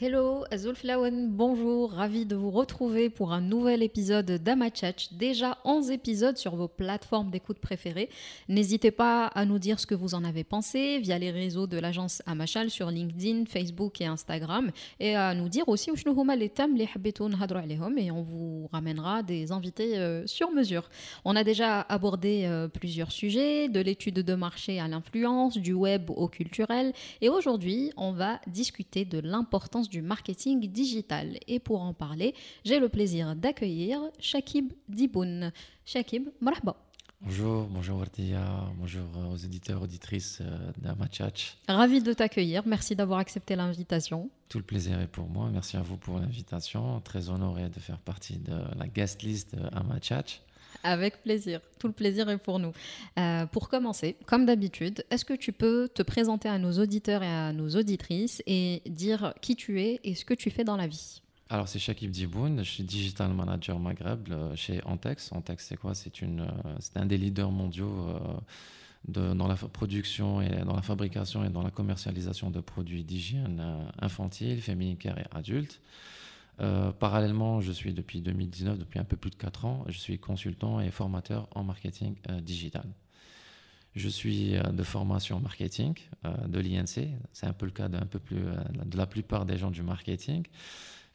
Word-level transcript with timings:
Hello, 0.00 0.44
Azul 0.52 0.76
Flawen, 0.76 1.28
bonjour, 1.28 1.90
ravi 1.90 2.24
de 2.24 2.36
vous 2.36 2.52
retrouver 2.52 3.10
pour 3.10 3.32
un 3.32 3.40
nouvel 3.40 3.82
épisode 3.82 4.30
d'Amachach. 4.30 5.08
Déjà 5.10 5.58
11 5.64 5.90
épisodes 5.90 6.36
sur 6.36 6.54
vos 6.54 6.68
plateformes 6.68 7.32
d'écoute 7.32 7.58
préférées. 7.58 8.08
N'hésitez 8.48 8.92
pas 8.92 9.26
à 9.26 9.44
nous 9.44 9.58
dire 9.58 9.80
ce 9.80 9.86
que 9.86 9.96
vous 9.96 10.14
en 10.14 10.22
avez 10.22 10.44
pensé 10.44 11.00
via 11.00 11.18
les 11.18 11.32
réseaux 11.32 11.66
de 11.66 11.80
l'agence 11.80 12.22
Amachal 12.26 12.70
sur 12.70 12.92
LinkedIn, 12.92 13.46
Facebook 13.46 14.00
et 14.00 14.06
Instagram 14.06 14.70
et 15.00 15.16
à 15.16 15.34
nous 15.34 15.48
dire 15.48 15.68
aussi 15.68 15.90
les 15.90 16.48
thèmes 16.48 16.76
les 16.76 16.88
et 17.96 18.10
on 18.12 18.22
vous 18.22 18.68
ramènera 18.70 19.24
des 19.24 19.50
invités 19.50 19.98
euh, 19.98 20.24
sur 20.28 20.52
mesure. 20.52 20.88
On 21.24 21.34
a 21.34 21.42
déjà 21.42 21.80
abordé 21.80 22.44
euh, 22.44 22.68
plusieurs 22.68 23.10
sujets, 23.10 23.68
de 23.68 23.80
l'étude 23.80 24.20
de 24.20 24.34
marché 24.36 24.78
à 24.78 24.86
l'influence, 24.86 25.58
du 25.58 25.72
web 25.72 26.08
au 26.08 26.28
culturel 26.28 26.92
et 27.20 27.28
aujourd'hui, 27.28 27.90
on 27.96 28.12
va 28.12 28.40
discuter 28.46 29.04
de 29.04 29.18
l'importance 29.18 29.87
du 29.88 30.02
marketing 30.02 30.68
digital. 30.70 31.38
Et 31.46 31.58
pour 31.58 31.80
en 31.82 31.94
parler, 31.94 32.34
j'ai 32.64 32.78
le 32.78 32.88
plaisir 32.88 33.36
d'accueillir 33.36 34.00
Shakib 34.18 34.72
Diboun. 34.88 35.52
Shakib, 35.84 36.28
marhaba. 36.40 36.76
Bonjour, 37.20 37.64
bonjour 37.64 37.98
Wartia, 37.98 38.70
bonjour 38.78 39.08
aux 39.32 39.36
éditeurs, 39.36 39.82
auditrices 39.82 40.38
euh, 40.40 40.70
d'Amachach. 40.78 41.58
Ravi 41.66 42.00
de 42.00 42.12
t'accueillir, 42.12 42.62
merci 42.64 42.94
d'avoir 42.94 43.18
accepté 43.18 43.56
l'invitation. 43.56 44.30
Tout 44.48 44.58
le 44.58 44.64
plaisir 44.64 45.00
est 45.00 45.08
pour 45.08 45.28
moi, 45.28 45.50
merci 45.52 45.76
à 45.76 45.82
vous 45.82 45.96
pour 45.96 46.20
l'invitation. 46.20 47.00
Très 47.00 47.28
honoré 47.28 47.70
de 47.70 47.80
faire 47.80 47.98
partie 47.98 48.38
de 48.38 48.54
la 48.78 48.86
guest 48.86 49.22
list 49.24 49.56
d'Amachach. 49.56 50.42
Avec 50.84 51.22
plaisir. 51.22 51.60
Tout 51.78 51.88
le 51.88 51.92
plaisir 51.92 52.28
est 52.28 52.38
pour 52.38 52.58
nous. 52.58 52.72
Euh, 53.18 53.46
pour 53.46 53.68
commencer, 53.68 54.16
comme 54.26 54.46
d'habitude, 54.46 55.04
est-ce 55.10 55.24
que 55.24 55.34
tu 55.34 55.52
peux 55.52 55.88
te 55.88 56.02
présenter 56.02 56.48
à 56.48 56.58
nos 56.58 56.72
auditeurs 56.78 57.22
et 57.22 57.26
à 57.26 57.52
nos 57.52 57.70
auditrices 57.70 58.42
et 58.46 58.82
dire 58.86 59.34
qui 59.40 59.56
tu 59.56 59.82
es 59.82 60.00
et 60.04 60.14
ce 60.14 60.24
que 60.24 60.34
tu 60.34 60.50
fais 60.50 60.64
dans 60.64 60.76
la 60.76 60.86
vie? 60.86 61.22
Alors, 61.50 61.66
c'est 61.66 61.78
Shakib 61.78 62.10
Diboun, 62.10 62.58
je 62.62 62.70
suis 62.70 62.84
digital 62.84 63.32
manager 63.32 63.78
Maghreb 63.78 64.28
euh, 64.30 64.54
chez 64.54 64.80
Antex. 64.84 65.32
Antex, 65.32 65.66
c'est 65.66 65.76
quoi? 65.76 65.94
C'est 65.94 66.22
euh, 66.22 66.46
un 66.94 67.06
des 67.06 67.16
leaders 67.16 67.50
mondiaux 67.50 68.06
de, 69.08 69.32
dans 69.32 69.48
la 69.48 69.56
production 69.56 70.40
et 70.40 70.64
dans 70.64 70.76
la 70.76 70.82
fabrication 70.82 71.44
et 71.44 71.48
dans 71.48 71.62
la 71.62 71.70
commercialisation 71.70 72.50
de 72.50 72.60
produits 72.60 73.02
d'hygiène 73.02 73.62
infantile, 74.00 74.60
féminine 74.60 74.96
et 75.04 75.36
adulte. 75.36 75.80
Euh, 76.60 76.92
parallèlement, 76.92 77.60
je 77.60 77.70
suis 77.70 77.92
depuis 77.92 78.20
2019, 78.20 78.78
depuis 78.78 78.98
un 78.98 79.04
peu 79.04 79.16
plus 79.16 79.30
de 79.30 79.36
4 79.36 79.64
ans, 79.64 79.84
je 79.88 79.98
suis 79.98 80.18
consultant 80.18 80.80
et 80.80 80.90
formateur 80.90 81.48
en 81.54 81.62
marketing 81.62 82.16
euh, 82.30 82.40
digital. 82.40 82.86
Je 83.94 84.08
suis 84.08 84.56
euh, 84.56 84.62
de 84.62 84.82
formation 84.82 85.40
marketing 85.40 85.94
de 86.46 86.58
l'INC, 86.58 87.08
c'est 87.32 87.46
un 87.46 87.52
peu 87.52 87.66
le 87.66 87.72
cas 87.72 87.88
de 87.88 88.96
la 88.96 89.06
plupart 89.06 89.46
des 89.46 89.56
gens 89.56 89.70
du 89.70 89.82
marketing. 89.82 90.44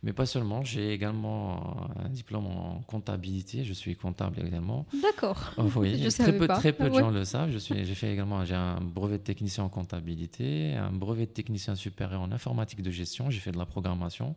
Mais 0.04 0.12
pas 0.12 0.26
seulement, 0.26 0.66
j'ai 0.66 0.92
également 0.92 1.88
un 2.04 2.10
diplôme 2.10 2.46
en 2.46 2.82
comptabilité, 2.88 3.64
je 3.64 3.72
suis 3.72 3.96
comptable 3.96 4.46
également. 4.46 4.86
D'accord. 5.02 5.54
Oh, 5.58 5.64
oui, 5.78 6.06
très 6.10 6.38
peu, 6.38 6.46
très 6.46 6.74
peu 6.74 6.90
de 6.90 6.94
gens 6.94 7.10
le 7.10 7.24
savent. 7.24 7.58
J'ai 7.58 7.86
fait 7.96 8.12
également 8.12 8.44
j'ai 8.44 8.54
un 8.56 8.82
brevet 8.82 9.18
de 9.18 9.24
technicien 9.24 9.64
en 9.64 9.70
comptabilité, 9.70 10.74
un 10.74 10.92
brevet 10.92 11.26
de 11.26 11.32
technicien 11.32 11.76
supérieur 11.76 12.20
en 12.20 12.34
informatique 12.34 12.82
de 12.82 12.92
gestion, 12.92 13.30
j'ai 13.30 13.40
fait 13.40 13.54
de 13.54 13.58
la 13.58 13.66
programmation, 13.66 14.36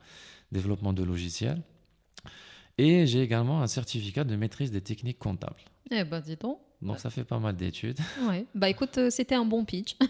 développement 0.52 0.92
de 0.92 1.02
logiciels. 1.02 1.60
Et 2.78 3.06
j'ai 3.06 3.22
également 3.22 3.60
un 3.60 3.66
certificat 3.66 4.22
de 4.22 4.36
maîtrise 4.36 4.70
des 4.70 4.82
techniques 4.82 5.18
comptables. 5.18 5.62
Eh 5.90 6.04
ben, 6.04 6.20
dis 6.20 6.36
donc. 6.36 6.58
Donc, 6.82 7.00
ça 7.00 7.10
fait 7.10 7.24
pas 7.24 7.38
mal 7.38 7.56
d'études. 7.56 7.98
Ouais. 8.28 8.44
Bah, 8.54 8.68
écoute, 8.68 8.98
euh, 8.98 9.10
c'était 9.10 9.34
un 9.34 9.46
bon 9.46 9.64
pitch. 9.64 9.96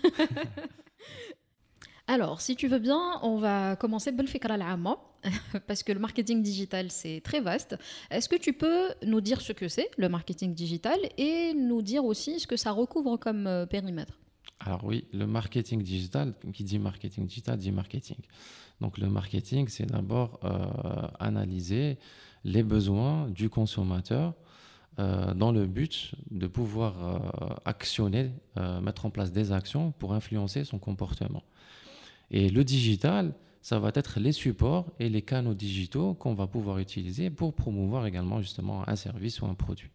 Alors, 2.08 2.40
si 2.40 2.54
tu 2.54 2.68
veux 2.68 2.78
bien, 2.78 3.18
on 3.22 3.38
va 3.38 3.74
commencer 3.74 4.12
parce 5.66 5.82
que 5.82 5.90
le 5.92 5.98
marketing 5.98 6.40
digital, 6.40 6.90
c'est 6.92 7.20
très 7.20 7.40
vaste. 7.40 7.76
Est-ce 8.12 8.28
que 8.28 8.36
tu 8.36 8.52
peux 8.52 8.90
nous 9.04 9.20
dire 9.20 9.40
ce 9.40 9.52
que 9.52 9.66
c'est, 9.66 9.90
le 9.98 10.08
marketing 10.08 10.54
digital, 10.54 10.98
et 11.18 11.52
nous 11.54 11.82
dire 11.82 12.04
aussi 12.04 12.38
ce 12.38 12.46
que 12.46 12.56
ça 12.56 12.70
recouvre 12.70 13.16
comme 13.16 13.48
euh, 13.48 13.66
périmètre? 13.66 14.12
Alors 14.60 14.84
oui, 14.84 15.04
le 15.12 15.26
marketing 15.26 15.82
digital, 15.82 16.32
qui 16.52 16.62
dit 16.62 16.78
marketing 16.78 17.26
digital, 17.26 17.58
dit 17.58 17.72
marketing. 17.72 18.18
Donc 18.80 18.98
le 18.98 19.08
marketing, 19.08 19.66
c'est 19.66 19.86
d'abord 19.86 20.38
euh, 20.44 21.08
analyser 21.18 21.98
les 22.44 22.62
besoins 22.62 23.28
du 23.30 23.50
consommateur 23.50 24.34
euh, 25.00 25.34
dans 25.34 25.50
le 25.50 25.66
but 25.66 26.12
de 26.30 26.46
pouvoir 26.46 26.94
actionner, 27.64 28.30
mettre 28.80 29.06
en 29.06 29.10
place 29.10 29.32
des 29.32 29.50
actions 29.50 29.90
pour 29.98 30.14
influencer 30.14 30.64
son 30.64 30.78
comportement. 30.78 31.42
Et 32.30 32.48
le 32.48 32.64
digital, 32.64 33.34
ça 33.62 33.78
va 33.78 33.90
être 33.94 34.20
les 34.20 34.32
supports 34.32 34.86
et 35.00 35.08
les 35.08 35.22
canaux 35.22 35.54
digitaux 35.54 36.14
qu'on 36.14 36.34
va 36.34 36.46
pouvoir 36.46 36.78
utiliser 36.78 37.30
pour 37.30 37.54
promouvoir 37.54 38.06
également 38.06 38.40
justement 38.40 38.88
un 38.88 38.96
service 38.96 39.40
ou 39.40 39.46
un 39.46 39.54
produit. 39.54 39.90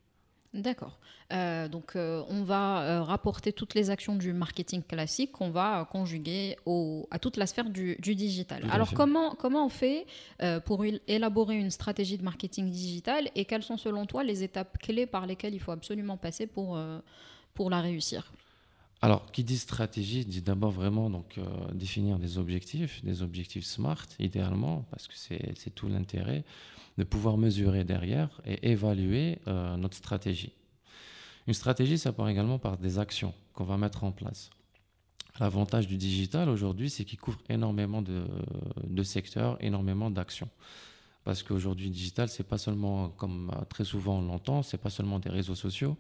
D'accord. 0.53 0.99
Euh, 1.31 1.69
donc, 1.69 1.95
euh, 1.95 2.23
on 2.27 2.43
va 2.43 2.81
euh, 2.81 3.03
rapporter 3.03 3.53
toutes 3.53 3.73
les 3.73 3.89
actions 3.89 4.15
du 4.15 4.33
marketing 4.33 4.83
classique 4.83 5.31
qu'on 5.31 5.49
va 5.49 5.87
conjuguer 5.89 6.57
au, 6.65 7.07
à 7.09 7.19
toute 7.19 7.37
la 7.37 7.47
sphère 7.47 7.69
du, 7.69 7.95
du 7.99 8.15
digital. 8.15 8.65
Alors, 8.69 8.93
comment, 8.93 9.33
comment 9.35 9.65
on 9.65 9.69
fait 9.69 10.05
pour 10.65 10.83
élaborer 11.07 11.55
une 11.57 11.71
stratégie 11.71 12.17
de 12.17 12.23
marketing 12.23 12.69
digital 12.69 13.29
et 13.35 13.45
quelles 13.45 13.63
sont 13.63 13.77
selon 13.77 14.05
toi 14.05 14.23
les 14.23 14.43
étapes 14.43 14.77
clés 14.79 15.05
par 15.05 15.25
lesquelles 15.25 15.53
il 15.53 15.61
faut 15.61 15.71
absolument 15.71 16.17
passer 16.17 16.47
pour, 16.47 16.77
pour 17.53 17.69
la 17.69 17.79
réussir? 17.79 18.31
Alors, 19.03 19.31
qui 19.31 19.43
dit 19.43 19.57
stratégie 19.57 20.25
dit 20.25 20.43
d'abord 20.43 20.71
vraiment 20.71 21.09
donc, 21.09 21.39
euh, 21.39 21.43
définir 21.73 22.19
des 22.19 22.37
objectifs, 22.37 23.03
des 23.03 23.23
objectifs 23.23 23.65
SMART, 23.65 24.05
idéalement, 24.19 24.85
parce 24.91 25.07
que 25.07 25.15
c'est 25.15 25.73
tout 25.73 25.87
l'intérêt, 25.87 26.43
de 26.99 27.03
pouvoir 27.03 27.37
mesurer 27.37 27.83
derrière 27.83 28.41
et 28.45 28.69
évaluer 28.71 29.39
euh, 29.47 29.75
notre 29.77 29.97
stratégie. 29.97 30.53
Une 31.47 31.55
stratégie, 31.55 31.97
ça 31.97 32.11
part 32.11 32.29
également 32.29 32.59
par 32.59 32.77
des 32.77 32.99
actions 32.99 33.33
qu'on 33.53 33.63
va 33.63 33.75
mettre 33.75 34.03
en 34.03 34.11
place. 34.11 34.51
L'avantage 35.39 35.87
du 35.87 35.97
digital 35.97 36.47
aujourd'hui, 36.47 36.91
c'est 36.91 37.03
qu'il 37.03 37.17
couvre 37.17 37.39
énormément 37.49 38.03
de, 38.03 38.25
de 38.83 39.03
secteurs, 39.03 39.57
énormément 39.63 40.11
d'actions. 40.11 40.49
Parce 41.23 41.41
qu'aujourd'hui, 41.41 41.89
digital, 41.89 42.29
c'est 42.29 42.43
pas 42.43 42.59
seulement, 42.59 43.09
comme 43.09 43.51
euh, 43.55 43.65
très 43.65 43.83
souvent 43.83 44.19
on 44.19 44.21
l'entend, 44.21 44.61
c'est 44.61 44.77
pas 44.77 44.91
seulement 44.91 45.17
des 45.17 45.29
réseaux 45.31 45.55
sociaux, 45.55 45.97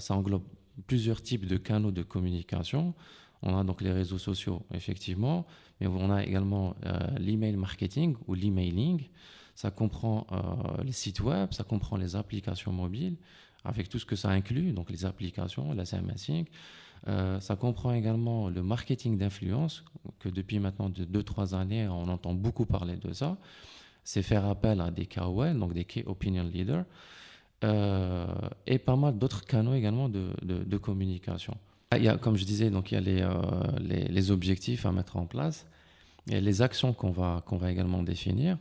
ça 0.00 0.16
englobe 0.16 0.42
plusieurs 0.86 1.22
types 1.22 1.46
de 1.46 1.56
canaux 1.56 1.90
de 1.90 2.02
communication. 2.02 2.94
On 3.42 3.56
a 3.58 3.64
donc 3.64 3.80
les 3.80 3.92
réseaux 3.92 4.18
sociaux, 4.18 4.62
effectivement, 4.72 5.46
mais 5.80 5.86
on 5.86 6.10
a 6.10 6.24
également 6.24 6.76
euh, 6.86 6.98
l'email 7.18 7.56
marketing 7.56 8.16
ou 8.26 8.34
l'emailing. 8.34 9.08
Ça 9.54 9.70
comprend 9.70 10.26
euh, 10.32 10.82
les 10.84 10.92
sites 10.92 11.20
web, 11.20 11.52
ça 11.52 11.64
comprend 11.64 11.96
les 11.96 12.16
applications 12.16 12.72
mobiles, 12.72 13.16
avec 13.64 13.88
tout 13.88 13.98
ce 13.98 14.06
que 14.06 14.16
ça 14.16 14.30
inclut, 14.30 14.72
donc 14.72 14.90
les 14.90 15.04
applications, 15.04 15.72
la 15.72 15.84
messaging. 16.02 16.46
Euh, 17.08 17.40
ça 17.40 17.56
comprend 17.56 17.92
également 17.92 18.48
le 18.48 18.62
marketing 18.62 19.18
d'influence, 19.18 19.84
que 20.20 20.28
depuis 20.28 20.60
maintenant 20.60 20.88
de 20.88 21.04
2-3 21.04 21.54
années, 21.54 21.88
on 21.88 22.08
entend 22.08 22.32
beaucoup 22.34 22.64
parler 22.64 22.96
de 22.96 23.12
ça. 23.12 23.38
C'est 24.04 24.22
faire 24.22 24.46
appel 24.46 24.80
à 24.80 24.90
des 24.90 25.06
KOL, 25.06 25.58
donc 25.58 25.74
des 25.74 25.84
Key 25.84 26.04
Opinion 26.06 26.44
Leaders, 26.44 26.84
euh, 27.64 28.26
et 28.66 28.78
pas 28.78 28.96
mal 28.96 29.18
d'autres 29.18 29.44
canaux 29.44 29.74
également 29.74 30.08
de, 30.08 30.32
de, 30.42 30.76
communication. 30.78 31.56
Ah, 31.90 31.98
il 31.98 32.04
y 32.04 32.08
a, 32.08 32.16
comme 32.16 32.36
je 32.36 32.44
disais, 32.44 32.70
donc 32.70 32.90
il 32.90 32.94
y 32.94 32.98
a 32.98 33.00
les, 33.00 33.22
euh, 33.22 33.32
les, 33.80 34.04
les, 34.08 34.30
objectifs 34.30 34.86
à 34.86 34.92
mettre 34.92 35.16
en 35.16 35.26
place 35.26 35.66
et 36.30 36.40
les 36.40 36.62
actions 36.62 36.92
qu'on 36.92 37.10
va, 37.10 37.42
qu'on 37.46 37.56
va 37.56 37.70
également 37.70 38.02
définir. 38.02 38.58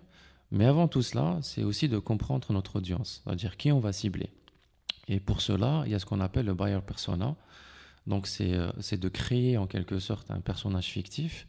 Mais 0.52 0.66
avant 0.66 0.88
tout 0.88 1.02
cela, 1.02 1.40
c'est 1.42 1.64
aussi 1.64 1.88
de 1.88 1.98
comprendre 1.98 2.52
notre 2.52 2.76
audience, 2.76 3.22
c'est-à-dire 3.24 3.58
qui 3.58 3.72
on 3.72 3.80
va 3.80 3.94
cibler. 3.94 4.30
Et 5.08 5.20
pour 5.20 5.42
cela, 5.42 5.84
il 5.86 5.92
y 5.92 5.96
a 5.96 6.00
ce 6.00 6.06
qu'on 6.06 6.20
appelle 6.20 6.46
le 6.46 6.54
buyer 6.54 6.82
persona. 6.86 7.36
Donc 8.08 8.28
c'est, 8.28 8.54
euh, 8.54 8.72
c'est 8.80 9.00
de 9.00 9.10
créer 9.10 9.58
en 9.58 9.68
quelque 9.68 10.00
sorte 10.00 10.32
un 10.32 10.42
personnage 10.42 10.86
fictif 10.86 11.48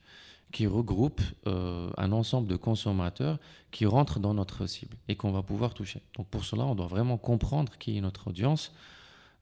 qui 0.53 0.67
regroupe 0.67 1.21
euh, 1.47 1.91
un 1.97 2.13
ensemble 2.13 2.47
de 2.47 2.57
consommateurs 2.57 3.38
qui 3.71 3.87
rentrent 3.87 4.21
dans 4.21 4.35
notre 4.35 4.67
cible 4.67 4.97
et 5.09 5.17
qu'on 5.17 5.32
va 5.32 5.43
pouvoir 5.43 5.75
toucher. 5.75 6.03
Donc 6.17 6.29
pour 6.29 6.44
cela, 6.44 6.65
on 6.65 6.75
doit 6.75 6.87
vraiment 6.87 7.19
comprendre 7.19 7.73
qui 7.79 7.97
est 7.97 8.00
notre 8.00 8.29
audience 8.29 8.73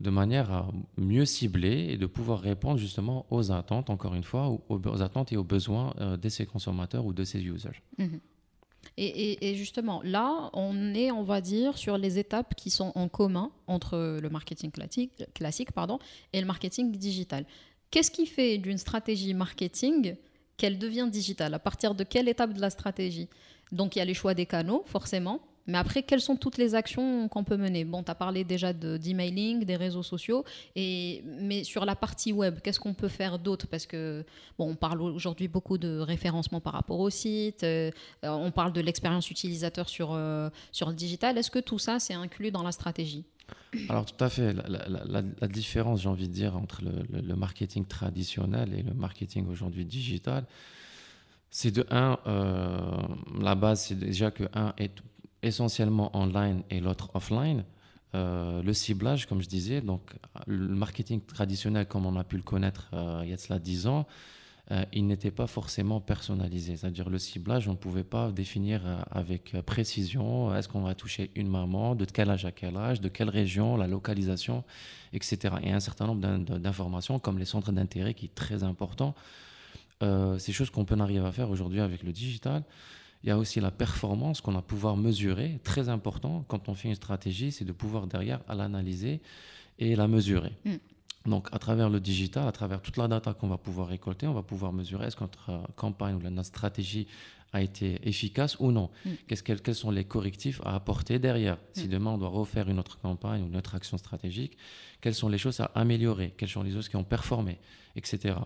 de 0.00 0.08
manière 0.08 0.50
à 0.50 0.68
mieux 0.96 1.26
cibler 1.26 1.88
et 1.90 1.98
de 1.98 2.06
pouvoir 2.06 2.40
répondre 2.40 2.78
justement 2.78 3.26
aux 3.30 3.52
attentes, 3.52 3.90
encore 3.90 4.14
une 4.14 4.24
fois, 4.24 4.58
aux, 4.68 5.02
attentes 5.02 5.32
et 5.32 5.36
aux 5.36 5.44
besoins 5.44 5.92
euh, 6.00 6.16
de 6.16 6.28
ces 6.30 6.46
consommateurs 6.46 7.04
ou 7.04 7.12
de 7.12 7.24
ces 7.24 7.42
users. 7.42 7.82
Mhm. 7.98 8.20
Et, 8.96 9.54
justement, 9.56 10.02
là, 10.04 10.50
on 10.52 10.94
est, 10.94 11.10
on 11.10 11.22
va 11.22 11.40
dire, 11.40 11.78
sur 11.78 11.96
les 11.96 12.18
étapes 12.18 12.54
qui 12.54 12.70
sont 12.70 12.92
en 12.94 13.08
commun 13.08 13.50
entre 13.66 14.18
le 14.20 14.28
marketing 14.28 14.70
classique, 14.70 15.12
et 16.32 16.40
le 16.40 16.46
marketing 16.46 16.92
digital. 16.92 17.46
Qu'est-ce 17.90 18.10
qui 18.10 18.26
fait 18.26 18.58
d'une 18.58 18.78
stratégie 18.78 19.32
marketing 19.32 20.16
qu'elle 20.60 20.78
devient 20.78 21.08
digitale 21.10 21.54
À 21.54 21.58
partir 21.58 21.94
de 21.94 22.04
quelle 22.04 22.28
étape 22.28 22.52
de 22.52 22.60
la 22.60 22.68
stratégie 22.68 23.28
Donc 23.72 23.96
il 23.96 24.00
y 24.00 24.02
a 24.02 24.04
les 24.04 24.14
choix 24.14 24.34
des 24.34 24.44
canaux, 24.44 24.82
forcément. 24.86 25.40
Mais 25.66 25.78
après, 25.78 26.02
quelles 26.02 26.20
sont 26.20 26.36
toutes 26.36 26.58
les 26.58 26.74
actions 26.74 27.28
qu'on 27.28 27.44
peut 27.44 27.56
mener? 27.56 27.84
Bon, 27.84 28.02
tu 28.02 28.10
as 28.10 28.14
parlé 28.14 28.44
déjà 28.44 28.72
d'emailing, 28.72 29.64
des 29.64 29.76
réseaux 29.76 30.02
sociaux, 30.02 30.44
et, 30.74 31.22
mais 31.24 31.64
sur 31.64 31.84
la 31.84 31.94
partie 31.94 32.32
web, 32.32 32.60
qu'est-ce 32.62 32.80
qu'on 32.80 32.94
peut 32.94 33.08
faire 33.08 33.38
d'autre? 33.38 33.66
Parce 33.68 33.86
que, 33.86 34.24
bon, 34.58 34.70
on 34.70 34.74
parle 34.74 35.00
aujourd'hui 35.00 35.48
beaucoup 35.48 35.78
de 35.78 35.98
référencement 35.98 36.60
par 36.60 36.72
rapport 36.72 36.98
au 36.98 37.10
site, 37.10 37.62
euh, 37.62 37.90
on 38.22 38.50
parle 38.50 38.72
de 38.72 38.80
l'expérience 38.80 39.30
utilisateur 39.30 39.88
sur, 39.88 40.12
euh, 40.12 40.50
sur 40.72 40.88
le 40.88 40.94
digital. 40.94 41.38
Est-ce 41.38 41.50
que 41.50 41.60
tout 41.60 41.78
ça, 41.78 42.00
c'est 42.00 42.14
inclus 42.14 42.50
dans 42.50 42.62
la 42.62 42.72
stratégie? 42.72 43.24
Alors 43.88 44.04
tout 44.04 44.22
à 44.22 44.28
fait, 44.28 44.52
la, 44.52 45.48
différence, 45.48 46.02
j'ai 46.02 46.08
envie 46.08 46.28
de 46.28 46.32
dire, 46.32 46.56
entre 46.56 46.82
le, 46.82 47.36
marketing 47.36 47.84
traditionnel 47.86 48.74
et 48.74 48.82
le 48.82 48.94
marketing 48.94 49.46
aujourd'hui 49.48 49.84
digital, 49.84 50.44
c'est 51.50 51.70
de 51.70 51.86
un, 51.90 52.18
euh, 52.26 52.80
la 53.40 53.54
base, 53.54 53.86
c'est 53.86 53.98
déjà 53.98 54.30
que 54.30 54.44
un 54.54 54.72
est 54.78 55.02
essentiellement 55.42 56.16
online 56.16 56.62
et 56.70 56.80
l'autre 56.80 57.10
offline. 57.14 57.64
Euh, 58.14 58.62
le 58.62 58.74
ciblage, 58.74 59.26
comme 59.26 59.40
je 59.40 59.48
disais, 59.48 59.80
donc 59.80 60.12
le 60.46 60.74
marketing 60.74 61.20
traditionnel, 61.20 61.86
comme 61.86 62.06
on 62.06 62.16
a 62.16 62.24
pu 62.24 62.36
le 62.36 62.42
connaître 62.42 62.90
euh, 62.92 63.20
il 63.24 63.30
y 63.30 63.32
a 63.32 63.36
cela 63.36 63.58
10 63.58 63.86
ans, 63.86 64.06
il 64.92 65.06
n'était 65.06 65.32
pas 65.32 65.48
forcément 65.48 66.00
personnalisé. 66.00 66.76
C'est-à-dire 66.76 67.10
le 67.10 67.18
ciblage, 67.18 67.66
on 67.66 67.72
ne 67.72 67.76
pouvait 67.76 68.04
pas 68.04 68.30
définir 68.30 68.82
avec 69.10 69.56
précision 69.66 70.54
est-ce 70.54 70.68
qu'on 70.68 70.82
va 70.82 70.94
toucher 70.94 71.30
une 71.34 71.48
maman, 71.48 71.96
de 71.96 72.04
quel 72.04 72.30
âge 72.30 72.44
à 72.44 72.52
quel 72.52 72.76
âge, 72.76 73.00
de 73.00 73.08
quelle 73.08 73.30
région, 73.30 73.76
la 73.76 73.88
localisation, 73.88 74.62
etc. 75.12 75.54
Et 75.64 75.72
un 75.72 75.80
certain 75.80 76.06
nombre 76.06 76.20
d'informations 76.58 77.18
comme 77.18 77.38
les 77.38 77.44
centres 77.44 77.72
d'intérêt 77.72 78.14
qui 78.14 78.26
est 78.26 78.34
très 78.34 78.62
important 78.62 79.14
euh, 80.02 80.38
ces 80.38 80.52
choses 80.52 80.70
qu'on 80.70 80.86
peut 80.86 80.96
arriver 80.98 81.24
à 81.24 81.32
faire 81.32 81.50
aujourd'hui 81.50 81.80
avec 81.80 82.02
le 82.02 82.12
digital. 82.12 82.62
Il 83.22 83.28
y 83.28 83.32
a 83.32 83.36
aussi 83.36 83.60
la 83.60 83.70
performance 83.70 84.40
qu'on 84.40 84.56
a 84.56 84.62
pouvoir 84.62 84.96
mesurer, 84.96 85.60
très 85.62 85.90
important 85.90 86.44
quand 86.48 86.70
on 86.70 86.74
fait 86.74 86.88
une 86.88 86.94
stratégie, 86.94 87.52
c'est 87.52 87.66
de 87.66 87.72
pouvoir 87.72 88.06
derrière 88.06 88.40
l'analyser 88.48 89.20
et 89.78 89.94
la 89.96 90.08
mesurer. 90.08 90.52
Mm. 90.64 90.76
Donc 91.26 91.48
à 91.52 91.58
travers 91.58 91.90
le 91.90 92.00
digital, 92.00 92.48
à 92.48 92.52
travers 92.52 92.80
toute 92.80 92.96
la 92.96 93.06
data 93.06 93.34
qu'on 93.34 93.48
va 93.48 93.58
pouvoir 93.58 93.88
récolter, 93.88 94.26
on 94.26 94.32
va 94.32 94.42
pouvoir 94.42 94.72
mesurer 94.72 95.06
est-ce 95.06 95.16
que 95.16 95.24
notre 95.24 95.50
euh, 95.50 95.58
campagne 95.76 96.14
ou 96.14 96.30
notre 96.30 96.48
stratégie 96.48 97.06
a 97.52 97.60
été 97.60 97.98
efficace 98.08 98.56
ou 98.60 98.70
non. 98.70 98.90
Mm. 99.04 99.10
quels 99.34 99.74
sont 99.74 99.90
les 99.90 100.04
correctifs 100.04 100.60
à 100.64 100.74
apporter 100.74 101.18
derrière? 101.18 101.58
Si 101.72 101.86
mm. 101.86 101.90
demain 101.90 102.10
on 102.12 102.18
doit 102.18 102.28
refaire 102.28 102.68
une 102.68 102.78
autre 102.78 102.98
campagne 103.00 103.42
ou 103.42 103.46
une 103.46 103.56
autre 103.56 103.74
action 103.74 103.98
stratégique, 103.98 104.56
quelles 105.00 105.14
sont 105.14 105.28
les 105.28 105.38
choses 105.38 105.60
à 105.60 105.66
améliorer? 105.74 106.32
Quelles 106.36 106.48
sont 106.48 106.62
les 106.62 106.72
choses 106.72 106.88
qui 106.88 106.96
ont 106.96 107.04
performé, 107.04 107.58
etc. 107.96 108.36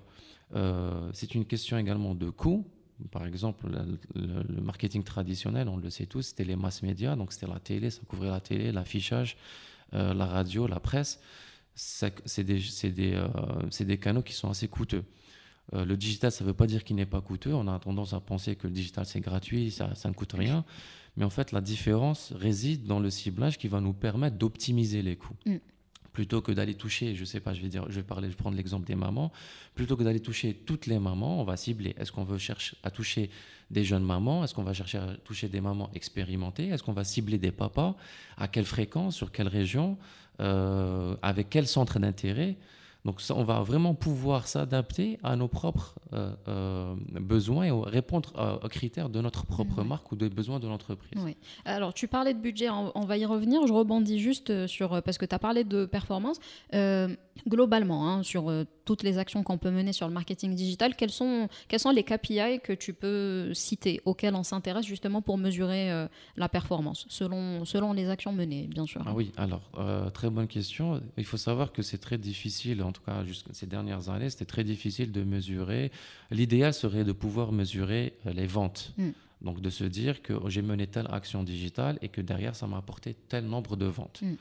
Euh, 0.55 1.11
c'est 1.13 1.35
une 1.35 1.45
question 1.45 1.79
également 1.79 2.15
de 2.15 2.31
coût. 2.31 2.67
Par 3.11 3.27
exemple, 3.27 3.67
le, 4.15 4.61
marketing 4.61 5.03
traditionnel, 5.03 5.69
on 5.69 5.77
le 5.77 5.91
sait 5.91 6.07
tous, 6.07 6.23
c'était 6.23 6.45
les 6.45 6.57
mass 6.57 6.83
médias, 6.83 7.17
donc 7.17 7.33
c'était 7.33 7.49
la 7.49 7.59
télé, 7.59 7.91
ça 7.91 8.03
couvrait 8.07 8.31
la 8.31 8.41
télé, 8.41 8.71
l'affichage, 8.71 9.37
euh, 9.95 10.15
la 10.15 10.27
radio, 10.27 10.67
la 10.67 10.81
presse. 10.81 11.21
C'est 11.75 12.45
des, 12.45 12.61
des, 12.91 13.15
euh, 13.15 13.85
des, 13.85 13.99
canaux 13.99 14.23
qui 14.23 14.33
sont 14.33 14.49
assez 14.49 14.69
coûteux. 14.69 15.05
le 15.73 15.97
digital, 15.97 16.31
ça 16.31 16.45
ne 16.45 16.49
veut 16.49 16.55
pas 16.55 16.67
dire 16.67 16.85
qu'il 16.85 16.97
n'est 16.97 17.07
pas 17.07 17.21
coûteux. 17.21 17.53
On 17.53 17.67
a 17.67 17.79
tendance 17.79 18.13
à 18.13 18.21
penser 18.21 18.55
que 18.55 18.67
le 18.67 18.73
digital, 18.73 19.07
c'est 19.07 19.21
gratuit, 19.21 19.71
ça, 19.71 19.95
ça, 19.95 20.09
ne 20.09 20.15
coûte 20.15 20.35
rien. 20.35 20.65
Mais 21.17 21.25
en 21.25 21.31
fait, 21.31 21.53
la 21.53 21.61
différence 21.61 22.33
réside 22.33 22.87
dans 22.87 23.01
le 23.01 23.11
ciblage 23.11 23.59
qui 23.59 23.69
va 23.69 23.81
nous 23.81 23.93
permettre 23.93 24.37
d'optimiser 24.37 25.03
les 25.03 25.17
coûts. 25.17 25.37
Mm 25.47 25.57
plutôt 26.15 26.41
que 26.41 26.53
d'aller 26.53 26.75
toucher, 26.75 27.15
je 27.15 27.25
sais 27.25 27.41
pas, 27.41 27.53
je 27.53 27.61
vais 27.61 27.69
dire, 27.69 27.85
je 27.89 27.97
vais 27.97 28.03
parler, 28.03 28.29
je 28.29 28.33
vais 28.33 28.39
prendre 28.39 28.57
l'exemple 28.57 28.87
des 28.87 28.95
mamans, 28.95 29.33
plutôt 29.75 29.97
que 29.97 30.05
d'aller 30.05 30.21
toucher 30.21 30.55
toutes 30.55 30.87
les 30.87 30.99
mamans, 30.99 31.41
on 31.41 31.45
va 31.45 31.57
cibler. 31.57 31.95
Est-ce 31.99 32.13
qu'on 32.13 32.25
veut 32.25 32.39
chercher 32.39 32.77
à 32.85 32.91
toucher 32.91 33.31
des 33.71 33.85
jeunes 33.85 34.05
mamans? 34.05 34.45
Est-ce 34.45 34.55
qu'on 34.55 34.63
va 34.63 34.73
chercher 34.73 34.99
à 34.99 35.17
toucher 35.25 35.49
des 35.49 35.61
mamans 35.61 35.91
expérimentées? 35.93 36.69
Est-ce 36.69 36.85
qu'on 36.85 36.93
va 36.93 37.05
cibler 37.05 37.37
des 37.37 37.51
papas? 37.51 37.97
À 38.39 38.47
quelle 38.47 38.65
fréquence? 38.65 39.17
Sur 39.17 39.33
quelle 39.33 39.49
région? 39.49 39.99
euh, 39.99 39.99
Avec 40.39 41.49
quel 41.51 41.67
centre 41.67 41.99
d'intérêt 41.99 42.57
donc 43.05 43.21
ça, 43.21 43.35
on 43.37 43.45
va 43.45 43.61
vraiment 43.61 43.95
pouvoir 43.95 44.49
s'adapter 44.49 45.19
à 45.23 45.37
nos 45.37 45.47
propres 45.47 45.95
euh, 46.15 46.33
euh, 46.49 46.95
besoins 47.21 47.65
et 47.65 47.71
répondre 47.71 48.61
aux 48.63 48.69
critères 48.69 49.11
de 49.11 49.21
notre 49.21 49.45
propre 49.45 49.83
marque 49.83 50.11
ou 50.11 50.17
des 50.17 50.31
besoins 50.31 50.59
de 50.59 50.67
l'entreprise. 50.67 51.23
Oui. 51.23 51.37
Alors 51.67 51.93
tu 51.93 52.09
parlais 52.09 52.33
de 52.33 52.39
budget, 52.39 52.71
on, 52.71 53.05
va 53.05 53.19
y 53.19 53.27
revenir. 53.27 53.67
Je 53.67 53.75
rebondis 53.75 54.19
juste 54.19 54.49
euh, 54.49 54.67
sur, 54.67 55.03
parce 55.03 55.19
que 55.19 55.27
tu 55.27 55.35
as 55.35 55.39
parlé 55.39 55.65
de 55.65 55.85
performance. 55.85 56.39
globalement, 57.47 58.09
hein, 58.09 58.23
sur 58.23 58.51
toutes 58.85 59.03
les 59.03 59.19
actions 59.19 59.43
qu'on 59.43 59.59
peut 59.59 59.71
mener 59.71 59.93
sur 59.93 60.07
le 60.07 60.15
marketing 60.15 60.55
digital, 60.55 60.95
quels 60.95 61.11
sont, 61.11 61.49
quels 61.69 61.81
sont 61.81 61.91
les 61.91 62.05
KPI 62.05 62.61
que 62.63 62.73
tu 62.73 62.95
peux 62.95 63.53
citer, 63.53 64.01
auxquels 64.05 64.35
on 64.35 64.45
s'intéresse 64.45 64.87
justement 64.87 65.21
pour 65.21 65.37
mesurer 65.37 66.07
la 66.37 66.49
performance, 66.49 67.07
selon, 67.09 67.65
selon 67.65 67.93
les 67.93 68.09
actions 68.09 68.33
menées, 68.33 68.67
bien 68.69 68.87
sûr 68.87 69.03
Ah 69.05 69.13
oui, 69.15 69.33
alors, 69.37 69.69
très 70.13 70.31
bonne 70.31 70.47
question. 70.47 71.03
Il 71.19 71.25
faut 71.25 71.37
savoir 71.37 71.73
que 71.73 71.83
c'est 71.83 71.99
très 71.99 72.19
difficile, 72.19 72.83
en 72.83 72.93
tout 72.95 73.03
cas 73.03 73.23
ces 73.53 73.67
dernières 73.67 74.09
années, 74.09 74.31
c'était 74.31 74.45
très 74.45 74.65
difficile 74.65 75.13
de 75.13 75.23
mesurer. 75.23 75.93
L'idéal 76.31 76.73
serait 76.73 77.05
de 77.05 77.13
pouvoir 77.13 77.53
mesurer 77.53 78.15
euh, 78.27 78.33
les 78.33 78.47
ventes. 78.47 78.93
Mm. 78.97 79.11
Donc 79.43 79.61
de 79.61 79.71
se 79.71 79.85
dire 79.85 80.23
que 80.23 80.33
j'ai 80.49 80.63
mené 80.63 80.87
telle 80.87 81.09
action 81.11 81.43
digitale 81.43 81.99
et 82.01 82.09
que 82.09 82.23
derrière, 82.23 82.57
ça 82.57 82.67
m'a 82.67 82.79
apporté 82.79 83.15
tel 83.29 83.45
nombre 83.45 83.77
de 83.77 83.87
ventes. 83.87 84.23
Mm. 84.23 84.35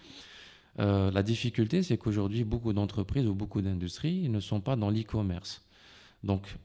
Euh, 0.80 1.12
la 1.12 1.24
difficulté, 1.24 1.84
c'est 1.84 1.98
qu'aujourd'hui, 1.98 2.44
beaucoup 2.44 2.74
d'entreprises 2.74 3.28
ou 3.28 3.36
beaucoup 3.36 3.62
d'industries 3.62 4.30
ne 4.30 4.40
sont 4.40 4.62
pas 4.62 4.76
dans 4.76 4.90
l'e-commerce. 4.90 5.62
Donc, 6.24 6.56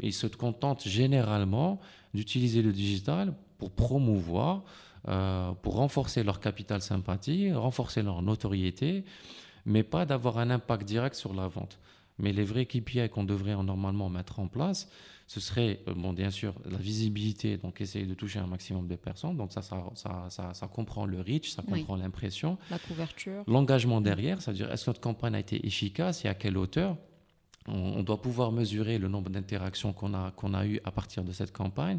ils 0.00 0.14
se 0.14 0.26
contentent 0.26 0.86
généralement 0.86 1.80
d'utiliser 2.14 2.62
le 2.62 2.72
digital 2.72 3.34
pour 3.58 3.70
promouvoir, 3.70 4.64
euh, 5.08 5.52
pour 5.62 5.76
renforcer 5.76 6.24
leur 6.24 6.40
capital 6.40 6.80
sympathie, 6.80 7.52
renforcer 7.52 8.02
leur 8.02 8.22
notoriété 8.22 9.04
mais 9.66 9.82
pas 9.82 10.06
d'avoir 10.06 10.38
un 10.38 10.50
impact 10.50 10.84
direct 10.84 11.14
sur 11.14 11.34
la 11.34 11.48
vente. 11.48 11.78
Mais 12.18 12.32
les 12.32 12.44
vrais 12.44 12.66
KPI 12.66 13.08
qu'on 13.08 13.24
devrait 13.24 13.56
normalement 13.62 14.08
mettre 14.08 14.38
en 14.38 14.46
place, 14.46 14.88
ce 15.26 15.40
serait, 15.40 15.80
euh, 15.88 15.94
bon, 15.94 16.12
bien 16.12 16.30
sûr, 16.30 16.54
la 16.64 16.78
visibilité, 16.78 17.56
donc 17.56 17.80
essayer 17.80 18.06
de 18.06 18.14
toucher 18.14 18.38
un 18.38 18.46
maximum 18.46 18.86
de 18.86 18.96
personnes. 18.96 19.36
Donc 19.36 19.52
ça, 19.52 19.62
ça, 19.62 19.82
ça, 20.28 20.54
ça, 20.54 20.68
comprend 20.68 21.06
le 21.06 21.20
reach, 21.20 21.50
ça 21.50 21.62
comprend 21.62 21.96
l'impression. 21.96 22.58
La 22.70 22.78
couverture. 22.78 23.42
L'engagement 23.46 24.00
derrière, 24.00 24.42
c'est-à-dire 24.42 24.70
est-ce 24.70 24.84
que 24.84 24.90
notre 24.90 25.00
campagne 25.00 25.34
a 25.34 25.40
été 25.40 25.66
efficace 25.66 26.24
et 26.24 26.28
à 26.28 26.34
quelle 26.34 26.56
hauteur? 26.56 26.96
On, 27.68 28.02
doit 28.02 28.20
pouvoir 28.20 28.52
mesurer 28.52 28.98
le 28.98 29.08
nombre 29.08 29.30
d'interactions 29.30 29.92
qu'on 29.92 30.14
a, 30.14 30.32
a 30.54 30.66
eues 30.66 30.80
à 30.84 30.90
partir 30.90 31.24
de 31.24 31.32
cette 31.32 31.52
campagne. 31.52 31.98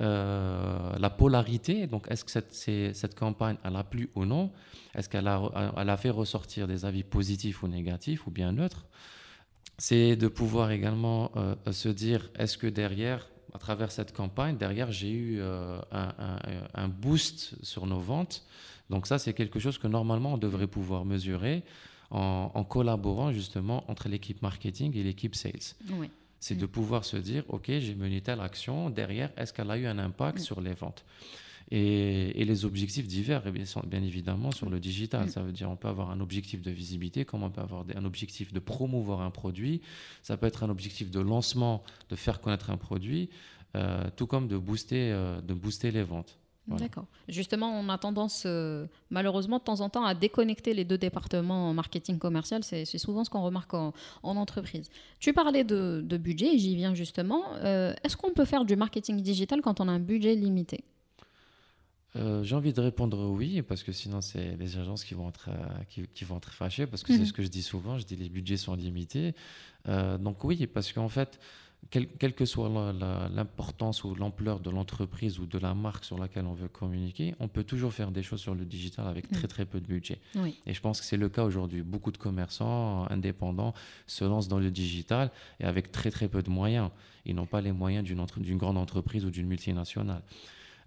Euh, 0.00 0.92
la 0.98 1.10
polarité, 1.10 1.86
donc 1.86 2.06
est-ce 2.10 2.24
que 2.24 2.30
cette, 2.30 2.52
cette, 2.52 3.14
campagne, 3.14 3.56
elle 3.64 3.76
a 3.76 3.84
plu 3.84 4.10
ou 4.14 4.24
non? 4.24 4.50
Est-ce 4.94 5.08
qu'elle 5.08 5.28
a, 5.28 5.72
elle 5.76 5.88
a 5.88 5.96
fait 5.96 6.10
ressortir 6.10 6.66
des 6.66 6.84
avis 6.84 7.02
positifs 7.02 7.62
ou 7.62 7.68
négatifs 7.68 8.26
ou 8.26 8.30
bien 8.30 8.52
neutres? 8.52 8.84
C'est 9.78 10.16
de 10.16 10.28
pouvoir 10.28 10.70
également 10.70 11.30
euh, 11.36 11.54
se 11.70 11.88
dire, 11.88 12.30
est-ce 12.38 12.58
que 12.58 12.66
derrière, 12.66 13.28
à 13.54 13.58
travers 13.58 13.90
cette 13.90 14.12
campagne, 14.12 14.56
derrière, 14.56 14.90
j'ai 14.90 15.10
eu 15.10 15.36
euh, 15.40 15.80
un, 15.92 16.88
boost 16.88 17.54
sur 17.62 17.86
nos 17.86 18.00
ventes? 18.00 18.44
Donc 18.90 19.06
ça, 19.06 19.18
c'est 19.18 19.34
quelque 19.34 19.58
chose 19.58 19.78
que 19.78 19.86
normalement, 19.86 20.34
on 20.34 20.38
devrait 20.38 20.66
pouvoir 20.66 21.04
mesurer 21.04 21.62
en, 22.10 22.64
collaborant 22.64 23.32
justement 23.32 23.84
entre 23.90 24.08
l'équipe 24.08 24.42
marketing 24.42 24.96
et 24.96 25.02
l'équipe 25.02 25.34
sales. 25.34 25.74
C'est 26.38 26.56
de 26.56 26.66
mm. 26.66 26.68
pouvoir 26.68 27.04
se 27.04 27.16
dire, 27.16 27.44
OK, 27.48 27.66
j'ai 27.66 27.94
mené 27.94 28.20
telle 28.20 28.40
action, 28.40 28.90
derrière, 28.90 29.30
est-ce 29.36 29.52
qu'elle 29.52 29.70
a 29.70 29.78
eu 29.78 29.86
un 29.86 29.98
impact 29.98 30.38
mm. 30.38 30.42
sur 30.42 30.60
les 30.60 30.74
ventes? 30.74 31.04
Et, 31.72 32.44
les 32.44 32.64
objectifs 32.64 33.08
divers, 33.08 33.42
eh 33.46 33.50
bien, 33.50 34.02
évidemment, 34.02 34.52
sur 34.52 34.70
le 34.70 34.78
digital. 34.78 35.26
Mm. 35.26 35.28
Ça 35.28 35.42
veut 35.42 35.52
dire 35.52 35.70
on 35.70 35.76
peut 35.76 35.88
avoir 35.88 36.10
un 36.10 36.20
objectif 36.20 36.62
de 36.62 36.70
visibilité, 36.70 37.24
comme 37.24 37.42
on 37.42 37.50
peut 37.50 37.60
avoir 37.60 37.84
un 37.94 38.04
objectif 38.04 38.52
de 38.52 38.60
promouvoir 38.60 39.20
un 39.20 39.30
produit. 39.30 39.80
Ça 40.22 40.36
peut 40.36 40.46
être 40.46 40.62
un 40.62 40.70
objectif 40.70 41.10
de 41.10 41.20
lancement, 41.20 41.82
de 42.10 42.16
faire 42.16 42.40
connaître 42.40 42.70
un 42.70 42.76
produit, 42.76 43.30
euh, 43.74 44.08
tout 44.14 44.26
comme 44.26 44.46
de 44.46 44.56
booster, 44.56 45.10
euh, 45.12 45.40
de 45.40 45.54
booster 45.54 45.90
les 45.90 46.04
ventes. 46.04 46.38
D'accord. 46.68 47.06
Justement, 47.28 47.70
on 47.78 47.88
a 47.88 47.96
tendance, 47.96 48.42
euh, 48.44 48.86
malheureusement, 49.10 49.58
de 49.58 49.62
temps 49.62 49.80
en 49.80 49.88
temps, 49.88 50.04
à 50.04 50.14
déconnecter 50.14 50.74
les 50.74 50.84
deux 50.84 50.98
départements 50.98 51.72
marketing 51.72 52.18
commercial. 52.18 52.64
C'est 52.64 52.84
souvent 52.98 53.22
ce 53.24 53.30
qu'on 53.30 53.42
remarque 53.42 53.74
en, 53.74 53.92
entreprise. 54.22 54.90
Tu 55.20 55.32
parlais 55.32 55.64
de, 55.64 56.16
budget, 56.16 56.54
et 56.54 56.58
j'y 56.58 56.74
viens 56.74 56.94
justement. 56.94 57.42
Euh, 57.62 57.94
est-ce 58.02 58.16
qu'on 58.16 58.32
peut 58.32 58.44
faire 58.44 58.64
du 58.64 58.74
marketing 58.74 59.20
digital 59.20 59.60
quand 59.60 59.80
on 59.80 59.88
a 59.88 59.92
un 59.92 60.00
budget 60.00 60.34
limité? 60.34 60.82
Euh, 62.16 62.42
J'ai 62.42 62.56
envie 62.56 62.72
de 62.72 62.80
répondre 62.80 63.30
oui, 63.30 63.62
parce 63.62 63.82
que 63.82 63.92
sinon, 63.92 64.20
c'est 64.20 64.56
les 64.56 64.78
agences 64.78 65.04
qui 65.04 65.14
vont 65.14 65.28
être, 65.28 65.50
qui, 65.88 66.24
vont 66.24 66.38
être 66.38 66.52
fâchées, 66.52 66.86
parce 66.86 67.02
que 67.04 67.12
c'est 67.12 67.20
mhm. 67.20 67.26
ce 67.26 67.32
que 67.32 67.42
je 67.42 67.48
dis 67.48 67.62
souvent. 67.62 67.98
Je 67.98 68.04
dis 68.04 68.16
les 68.16 68.28
budgets 68.28 68.56
sont 68.56 68.74
limités. 68.74 69.34
donc 69.86 70.42
oui, 70.42 70.66
parce 70.66 70.92
qu'en 70.92 71.08
fait, 71.08 71.38
quelle, 71.90 72.34
que 72.34 72.44
soit 72.44 72.68
l'importance 73.34 74.04
ou 74.04 74.14
l'ampleur 74.14 74.60
de 74.60 74.70
l'entreprise 74.70 75.38
ou 75.38 75.46
de 75.46 75.58
la 75.58 75.74
marque 75.74 76.04
sur 76.04 76.18
laquelle 76.18 76.46
on 76.46 76.54
veut 76.54 76.68
communiquer, 76.68 77.34
on 77.40 77.48
peut 77.48 77.64
toujours 77.64 77.92
faire 77.92 78.10
des 78.10 78.22
choses 78.22 78.40
sur 78.40 78.54
le 78.54 78.64
digital 78.64 79.06
avec 79.06 79.30
très 79.30 79.48
très 79.48 79.64
peu 79.64 79.80
de 79.80 79.86
budget. 79.86 80.18
Et 80.66 80.74
je 80.74 80.80
pense 80.80 81.00
que 81.00 81.06
c'est 81.06 81.16
le 81.16 81.28
cas 81.28 81.44
aujourd'hui. 81.44 81.82
Beaucoup 81.82 82.12
de 82.12 82.18
commerçants 82.18 83.06
indépendants 83.10 83.74
se 84.06 84.24
lancent 84.24 84.48
dans 84.48 84.58
le 84.58 84.70
digital 84.70 85.30
et 85.60 85.64
avec 85.64 85.92
très 85.92 86.10
très 86.10 86.28
peu 86.28 86.42
de 86.42 86.50
moyens. 86.50 86.90
Ils 87.24 87.34
n'ont 87.34 87.46
pas 87.46 87.60
les 87.60 87.72
moyens 87.72 88.04
d'une 88.04 88.56
grande 88.56 88.78
entreprise 88.78 89.24
ou 89.24 89.30
d'une 89.30 89.46
multinationale. 89.46 90.22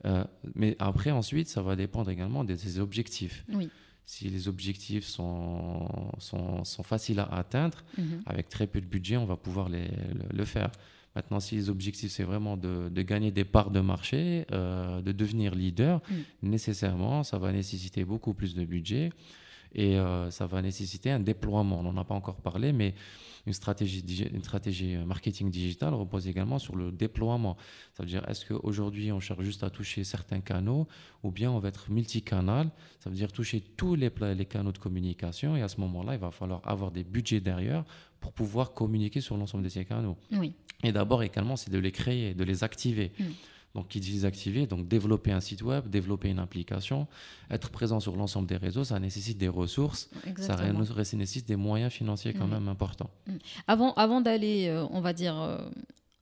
Euh, 0.06 0.24
mais 0.56 0.76
après, 0.80 1.12
ensuite, 1.12 1.48
ça 1.48 1.62
va 1.62 1.76
dépendre 1.76 2.10
également 2.10 2.44
des, 2.44 2.80
objectifs. 2.80 3.44
Oui. 3.52 3.70
Si 4.12 4.28
les 4.28 4.48
objectifs 4.48 5.06
sont, 5.06 5.88
sont, 6.18 6.64
sont 6.64 6.82
faciles 6.94 7.20
à 7.20 7.26
atteindre, 7.44 7.80
Mhm. 7.98 8.24
avec 8.26 8.50
très 8.50 8.66
peu 8.66 8.82
de 8.82 8.88
budget, 8.88 9.18
on 9.18 9.26
va 9.28 9.38
pouvoir 9.38 9.70
les, 9.70 9.86
le, 10.20 10.26
le 10.40 10.46
faire. 10.46 10.72
Maintenant, 11.16 11.40
si 11.40 11.54
les 11.56 11.70
objectifs, 11.70 12.12
c'est 12.12 12.24
vraiment 12.24 12.58
de, 12.58 12.90
de 12.90 13.02
gagner 13.04 13.32
des 13.32 13.46
parts 13.46 13.70
de 13.70 13.82
marché, 13.82 14.46
euh, 14.52 15.02
de 15.04 15.12
devenir 15.12 15.54
leader, 15.54 16.02
Mm. 16.10 16.50
nécessairement, 16.50 17.24
ça 17.24 17.38
va 17.38 17.52
nécessiter 17.52 18.04
beaucoup 18.04 18.34
plus 18.34 18.56
de 18.56 18.66
budget 18.66 19.12
et 19.74 19.98
euh, 19.98 20.32
ça 20.32 20.48
va 20.48 20.62
nécessiter 20.62 21.12
un 21.12 21.20
déploiement. 21.20 21.80
On 21.80 21.84
n'en 21.84 21.98
a 21.98 22.04
pas 22.04 22.16
encore 22.16 22.38
parlé, 22.38 22.74
mais 22.74 22.96
une 23.46 23.54
stratégie, 23.54 24.02
digi- 24.02 24.30
une 24.34 24.44
stratégie 24.44 24.96
euh, 24.96 25.06
marketing 25.06 25.50
digital 25.50 25.94
repose 25.94 26.28
également 26.28 26.60
sur 26.60 26.76
le 26.76 26.92
déploiement. 26.92 27.56
Ça 27.94 28.04
veut 28.04 28.10
dire, 28.10 28.28
est-ce 28.30 28.46
qu'aujourd'hui, 28.46 29.12
on 29.12 29.20
cherche 29.20 29.42
juste 29.44 29.64
à 29.64 29.70
toucher 29.70 30.04
certains 30.04 30.42
canaux 30.42 30.88
ou 31.24 31.32
bien 31.32 31.52
on 31.52 31.60
va 31.60 31.70
être 31.70 31.90
multicanal? 31.92 32.70
Ça 33.00 33.10
veut 33.10 33.16
dire 33.16 33.32
toucher 33.32 33.62
tous 33.62 33.96
les, 33.96 34.10
canaux 34.46 34.72
de 34.72 34.78
communication 34.78 35.56
et 35.56 35.62
à 35.62 35.68
ce 35.68 35.80
moment-là, 35.82 36.14
il 36.16 36.20
va 36.20 36.32
falloir 36.32 36.62
avoir 36.68 36.92
des 36.92 37.04
budgets 37.04 37.40
derrière 37.40 37.84
pour 38.20 38.34
pouvoir 38.34 38.74
communiquer 38.74 39.22
sur 39.22 39.38
l'ensemble 39.38 39.64
de 39.64 39.70
ces 39.70 39.86
canaux. 39.86 40.18
Oui. 40.34 40.54
Et 40.84 40.92
d'abord, 40.92 41.24
également, 41.24 41.56
c'est 41.56 41.72
de 41.72 41.78
les 41.80 41.92
créer, 41.92 42.34
de 42.34 42.44
les 42.44 42.64
activer. 42.64 43.12
Donc, 43.76 43.88
qui 43.90 44.00
les 44.00 44.26
activer, 44.26 44.66
donc 44.66 44.88
développer 44.88 45.32
un 45.32 45.40
site 45.40 45.62
web, 45.62 45.88
développer 45.88 46.30
une 46.30 46.40
application, 46.40 47.06
être 47.52 47.70
présent 47.70 48.00
sur 48.00 48.16
l'ensemble 48.16 48.48
des 48.48 48.58
réseaux, 48.58 48.84
ça 48.84 49.00
nécessite 49.00 49.38
des 49.38 49.48
ressources, 49.48 50.10
ça 50.24 50.30
Exactement. 50.30 50.80
ré- 50.96 51.04
ça 51.06 51.16
nécessite 51.18 51.48
des 51.48 51.56
moyens 51.56 51.92
financiers 51.94 52.34
quand 52.34 52.48
Mm. 52.48 52.52
même 52.52 52.68
importants. 52.68 53.12
Avant, 53.68 53.94
avant 53.94 54.22
d'aller, 54.22 54.68
euh, 54.70 54.86
on 54.90 55.02
va 55.02 55.14
dire, 55.14 55.40
euh, 55.40 55.60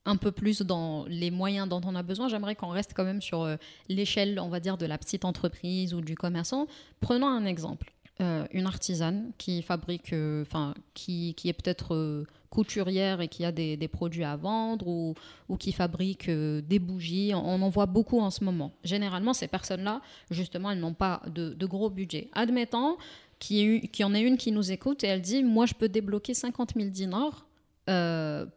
un 0.05 0.17
peu 0.17 0.31
plus 0.31 0.61
dans 0.61 1.05
les 1.07 1.31
moyens 1.31 1.67
dont 1.69 1.81
on 1.85 1.95
a 1.95 2.03
besoin, 2.03 2.27
j'aimerais 2.27 2.55
qu'on 2.55 2.67
reste 2.69 2.91
quand 2.93 3.03
même 3.05 3.21
sur 3.21 3.41
euh, 3.43 3.55
l'échelle, 3.89 4.39
on 4.41 4.49
va 4.49 4.59
dire, 4.59 4.77
de 4.77 4.85
la 4.85 4.97
petite 4.97 5.23
entreprise 5.25 5.93
ou 5.93 6.01
du 6.01 6.15
commerçant. 6.15 6.67
Prenons 6.99 7.27
un 7.27 7.45
exemple. 7.45 7.91
Euh, 8.19 8.47
une 8.51 8.65
artisane 8.65 9.31
qui 9.37 9.61
fabrique, 9.61 10.11
euh, 10.11 10.41
enfin, 10.41 10.73
qui, 10.95 11.35
qui 11.35 11.49
est 11.49 11.53
peut-être 11.53 11.93
euh, 11.93 12.25
couturière 12.49 13.21
et 13.21 13.27
qui 13.27 13.45
a 13.45 13.51
des, 13.51 13.77
des 13.77 13.87
produits 13.87 14.23
à 14.23 14.35
vendre 14.35 14.87
ou, 14.87 15.13
ou 15.49 15.55
qui 15.55 15.71
fabrique 15.71 16.27
des 16.27 16.79
bougies. 16.79 17.33
On, 17.35 17.61
en 17.61 17.69
voit 17.69 17.85
beaucoup 17.85 18.19
en 18.19 18.31
ce 18.31 18.43
moment. 18.43 18.71
Généralement, 18.83 19.33
ces 19.33 19.47
personnes-là, 19.47 20.01
justement, 20.31 20.71
elles 20.71 20.79
n'ont 20.79 20.95
pas 20.95 21.21
de, 21.27 21.53
de 21.53 21.65
gros 21.67 21.91
budget. 21.91 22.29
Admettons 22.33 22.97
qu'il 23.37 23.87
y, 23.99 24.03
en 24.03 24.15
ait 24.15 24.23
une 24.23 24.37
qui 24.37 24.51
nous 24.51 24.71
écoute 24.71 25.03
et 25.03 25.07
elle 25.07 25.21
dit 25.21 25.43
Moi, 25.43 25.67
je 25.67 25.75
peux 25.75 25.87
débloquer 25.87 26.33
50 26.33 26.73
000 26.75 26.89
dinars 26.89 27.45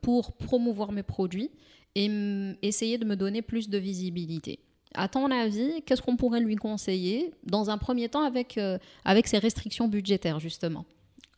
pour 0.00 0.32
promouvoir 0.32 0.90
mes 0.90 1.02
produits 1.02 1.50
et 1.94 2.10
essayer 2.62 2.96
de 2.96 3.04
me 3.04 3.14
donner 3.14 3.42
plus 3.42 3.68
de 3.68 3.76
visibilité. 3.76 4.58
À 4.94 5.08
ton 5.08 5.30
avis, 5.30 5.82
qu'est-ce 5.86 6.02
qu'on 6.02 6.16
pourrait 6.16 6.40
lui 6.40 6.56
conseiller 6.56 7.32
dans 7.44 7.70
un 7.70 7.78
premier 7.78 8.08
temps 8.08 8.24
avec, 8.24 8.58
euh, 8.58 8.78
avec 9.04 9.28
ces 9.28 9.38
restrictions 9.38 9.86
budgétaires, 9.88 10.40
justement? 10.40 10.84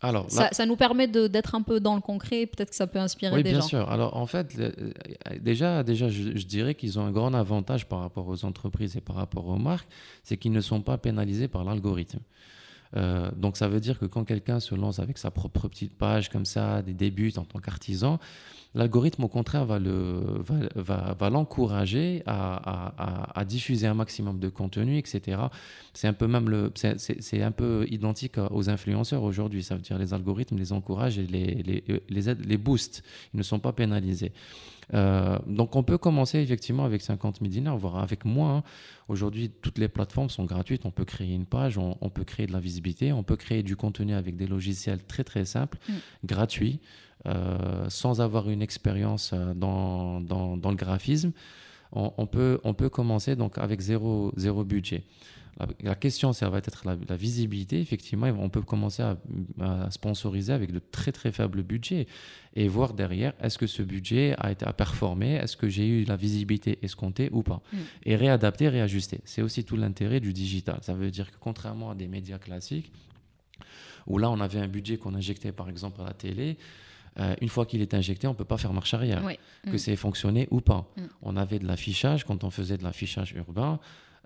Alors, 0.05 0.27
là- 0.35 0.49
ça, 0.53 0.67
nous 0.67 0.75
permet 0.75 1.07
d'être 1.07 1.55
un 1.55 1.63
peu 1.63 1.79
dans 1.79 1.95
le 1.95 2.01
concret, 2.01 2.47
peut-être 2.47 2.71
que 2.71 2.75
ça 2.77 2.89
peut 2.89 2.99
inspirer 2.99 3.37
oui, 3.37 3.43
des 3.45 3.51
bien 3.51 3.61
gens. 3.61 3.69
sûr. 3.69 3.91
Alors, 3.91 4.17
en 4.17 4.27
fait, 4.27 4.49
euh, 4.59 4.73
déjà, 5.41 5.85
déjà 5.85 6.09
je, 6.09 6.37
je 6.37 6.47
dirais 6.47 6.75
qu'ils 6.75 6.99
ont 6.99 7.05
un 7.05 7.13
grand 7.13 7.33
avantage 7.35 7.87
par 7.87 8.01
rapport 8.01 8.27
aux 8.27 8.45
entreprises 8.45 8.97
et 8.97 9.01
par 9.01 9.15
rapport 9.17 9.47
aux 9.47 9.59
marques, 9.59 9.89
c'est 10.25 10.37
qu'ils 10.37 10.51
ne 10.53 10.61
sont 10.61 10.81
pas 10.81 10.99
pénalisés 10.99 11.47
par 11.47 11.63
l'algorithme. 11.63 12.19
Euh, 12.97 13.31
donc, 13.37 13.57
ça 13.57 13.69
veut 13.69 13.81
dire 13.81 13.99
que 13.99 14.05
quand 14.07 14.25
quelqu'un 14.25 14.61
se 14.61 14.75
lance 14.75 14.99
avec 14.99 15.19
sa 15.19 15.31
propre 15.31 15.69
petite 15.69 15.97
page 15.97 16.29
comme 16.31 16.45
ça, 16.45 16.83
des 16.83 16.93
débuts 16.95 17.33
en 17.37 17.45
tant 17.45 17.59
qu'artisan, 17.59 18.19
l'algorithme, 18.75 19.25
au 19.25 19.29
contraire, 19.29 19.65
va 19.65 19.79
le- 19.79 20.41
va, 20.41 20.55
va- 20.75 21.17
va 21.19 21.31
l'encourager 21.31 22.23
à, 22.27 23.33
à- 23.39 23.45
diffuser 23.45 23.87
un 23.87 23.95
maximum 23.95 24.39
de 24.39 24.49
contenu, 24.49 24.99
etc. 24.99 25.41
C'est 25.95 26.09
un 26.09 26.13
peu 26.13 26.27
même 26.27 26.49
le, 26.49 26.71
c'est- 26.75 27.43
un 27.43 27.51
peu 27.51 27.87
identique 27.91 28.37
aux 28.51 28.71
influenceurs 28.71 29.23
aujourd'hui. 29.23 29.63
Ça 29.63 29.75
veut 29.75 29.83
dire 29.83 29.99
les 29.99 30.15
algorithmes 30.15 30.57
les 30.57 30.73
encouragent 30.73 31.19
et 31.19 31.27
les, 31.27 31.63
les, 32.09 32.35
les 32.49 32.57
boostent. 32.57 33.03
Ils 33.35 33.39
ne 33.39 33.43
sont 33.43 33.59
pas 33.59 33.73
pénalisés. 33.73 34.33
Euh, 34.95 35.39
donc 35.47 35.77
on 35.77 35.83
peut 35.83 35.97
commencer 35.99 36.39
effectivement 36.39 36.85
avec 36.85 37.03
50 37.03 37.39
000 37.41 37.51
dinars, 37.51 37.77
voire 37.79 37.99
avec 37.99 38.25
moins. 38.25 38.57
hein. 38.59 38.63
Aujourd'hui, 39.09 39.51
toutes 39.63 39.79
les 39.79 39.89
plateformes 39.89 40.29
sont 40.31 40.45
gratuites. 40.45 40.85
On 40.85 40.91
peut 40.91 41.05
créer 41.05 41.33
une 41.35 41.47
page, 41.47 41.79
on, 41.79 41.97
on 42.01 42.11
peut 42.11 42.25
créer 42.25 42.47
de 42.47 42.53
la 42.53 42.61
visibilité, 42.61 43.13
on 43.13 43.23
peut 43.23 43.37
créer 43.37 43.63
du 43.63 43.77
contenu 43.77 44.15
avec 44.15 44.37
des 44.37 44.47
logiciels 44.47 45.03
très 45.05 45.25
très 45.25 45.45
simples, 45.45 45.79
Mm. 45.89 45.93
gratuits, 46.27 46.81
euh, 47.27 47.89
sans 47.89 48.21
avoir 48.21 48.51
une 48.51 48.63
expérience 48.63 49.33
euh, 49.33 49.55
dans, 49.55 50.21
dans, 50.21 50.57
dans 50.57 50.71
le 50.71 50.77
graphisme. 50.77 51.33
On, 51.93 52.13
on 52.17 52.27
peut, 52.27 52.59
on 52.65 52.75
peut 52.75 52.89
commencer 52.89 53.37
donc 53.37 53.59
avec 53.59 53.81
zéro, 53.81 54.33
zéro 54.37 54.65
budget. 54.65 55.05
La, 55.61 55.67
la 55.83 55.95
question, 55.95 56.33
ça 56.33 56.49
va 56.49 56.59
être 56.59 56.83
la, 56.87 56.97
la 57.09 57.17
visibilité. 57.17 57.79
Effectivement, 57.81 58.27
on 58.27 58.49
peut 58.49 58.63
commencer 58.63 59.03
à, 59.03 59.19
à 59.61 59.91
sponsoriser 59.91 60.53
avec 60.53 60.73
de 60.73 60.79
très 60.79 61.13
très 61.13 61.31
faibles 61.31 61.63
budgets 61.63 62.07
et 62.57 62.69
voir 62.69 62.95
derrière 62.95 63.35
est-ce 63.41 63.59
que 63.59 63.67
ce 63.67 63.83
budget 63.83 64.35
a 64.39 64.51
été 64.51 64.65
à 64.65 64.73
performer, 64.73 65.35
est-ce 65.35 65.57
que 65.59 65.69
j'ai 65.69 65.87
eu 65.87 66.05
la 66.05 66.17
visibilité 66.17 66.79
escomptée 66.83 67.29
ou 67.33 67.43
pas, 67.43 67.61
Mm. 67.73 67.77
et 68.07 68.17
réadapter, 68.17 68.69
réajuster. 68.71 69.21
C'est 69.25 69.43
aussi 69.43 69.65
tout 69.65 69.77
l'intérêt 69.77 70.21
du 70.21 70.33
digital. 70.33 70.79
Ça 70.83 70.95
veut 70.95 71.11
dire 71.11 71.31
que 71.31 71.37
contrairement 71.39 71.91
à 71.91 71.95
des 71.95 72.09
médias 72.09 72.39
classiques, 72.39 72.91
où 74.07 74.19
là 74.19 74.31
on 74.31 74.41
avait 74.41 74.59
un 74.59 74.69
budget 74.69 74.97
qu'on 74.97 75.15
injectait 75.15 75.53
par 75.53 75.69
exemple 75.69 76.01
à 76.01 76.05
la 76.05 76.13
télé, 76.15 76.57
euh, 77.21 77.35
une 77.43 77.49
fois 77.51 77.67
qu'il 77.67 77.83
est 77.83 77.93
injecté, 77.93 78.27
on 78.27 78.31
ne 78.33 78.37
peut 78.37 78.45
pas 78.47 78.57
faire 78.57 78.73
marche 78.73 78.95
arrière 78.95 79.23
que 79.65 79.75
Mm. 79.75 79.79
c'est 79.79 79.97
fonctionné 79.97 80.49
ou 80.51 80.61
pas. 80.63 80.91
Mm. 80.97 81.03
On 81.23 81.37
avait 81.37 81.59
de 81.59 81.67
l'affichage, 81.67 82.25
quand 82.25 82.43
on 82.43 82.51
faisait 82.51 82.79
de 82.79 82.85
l'affichage 82.85 83.33
urbain, 83.33 83.79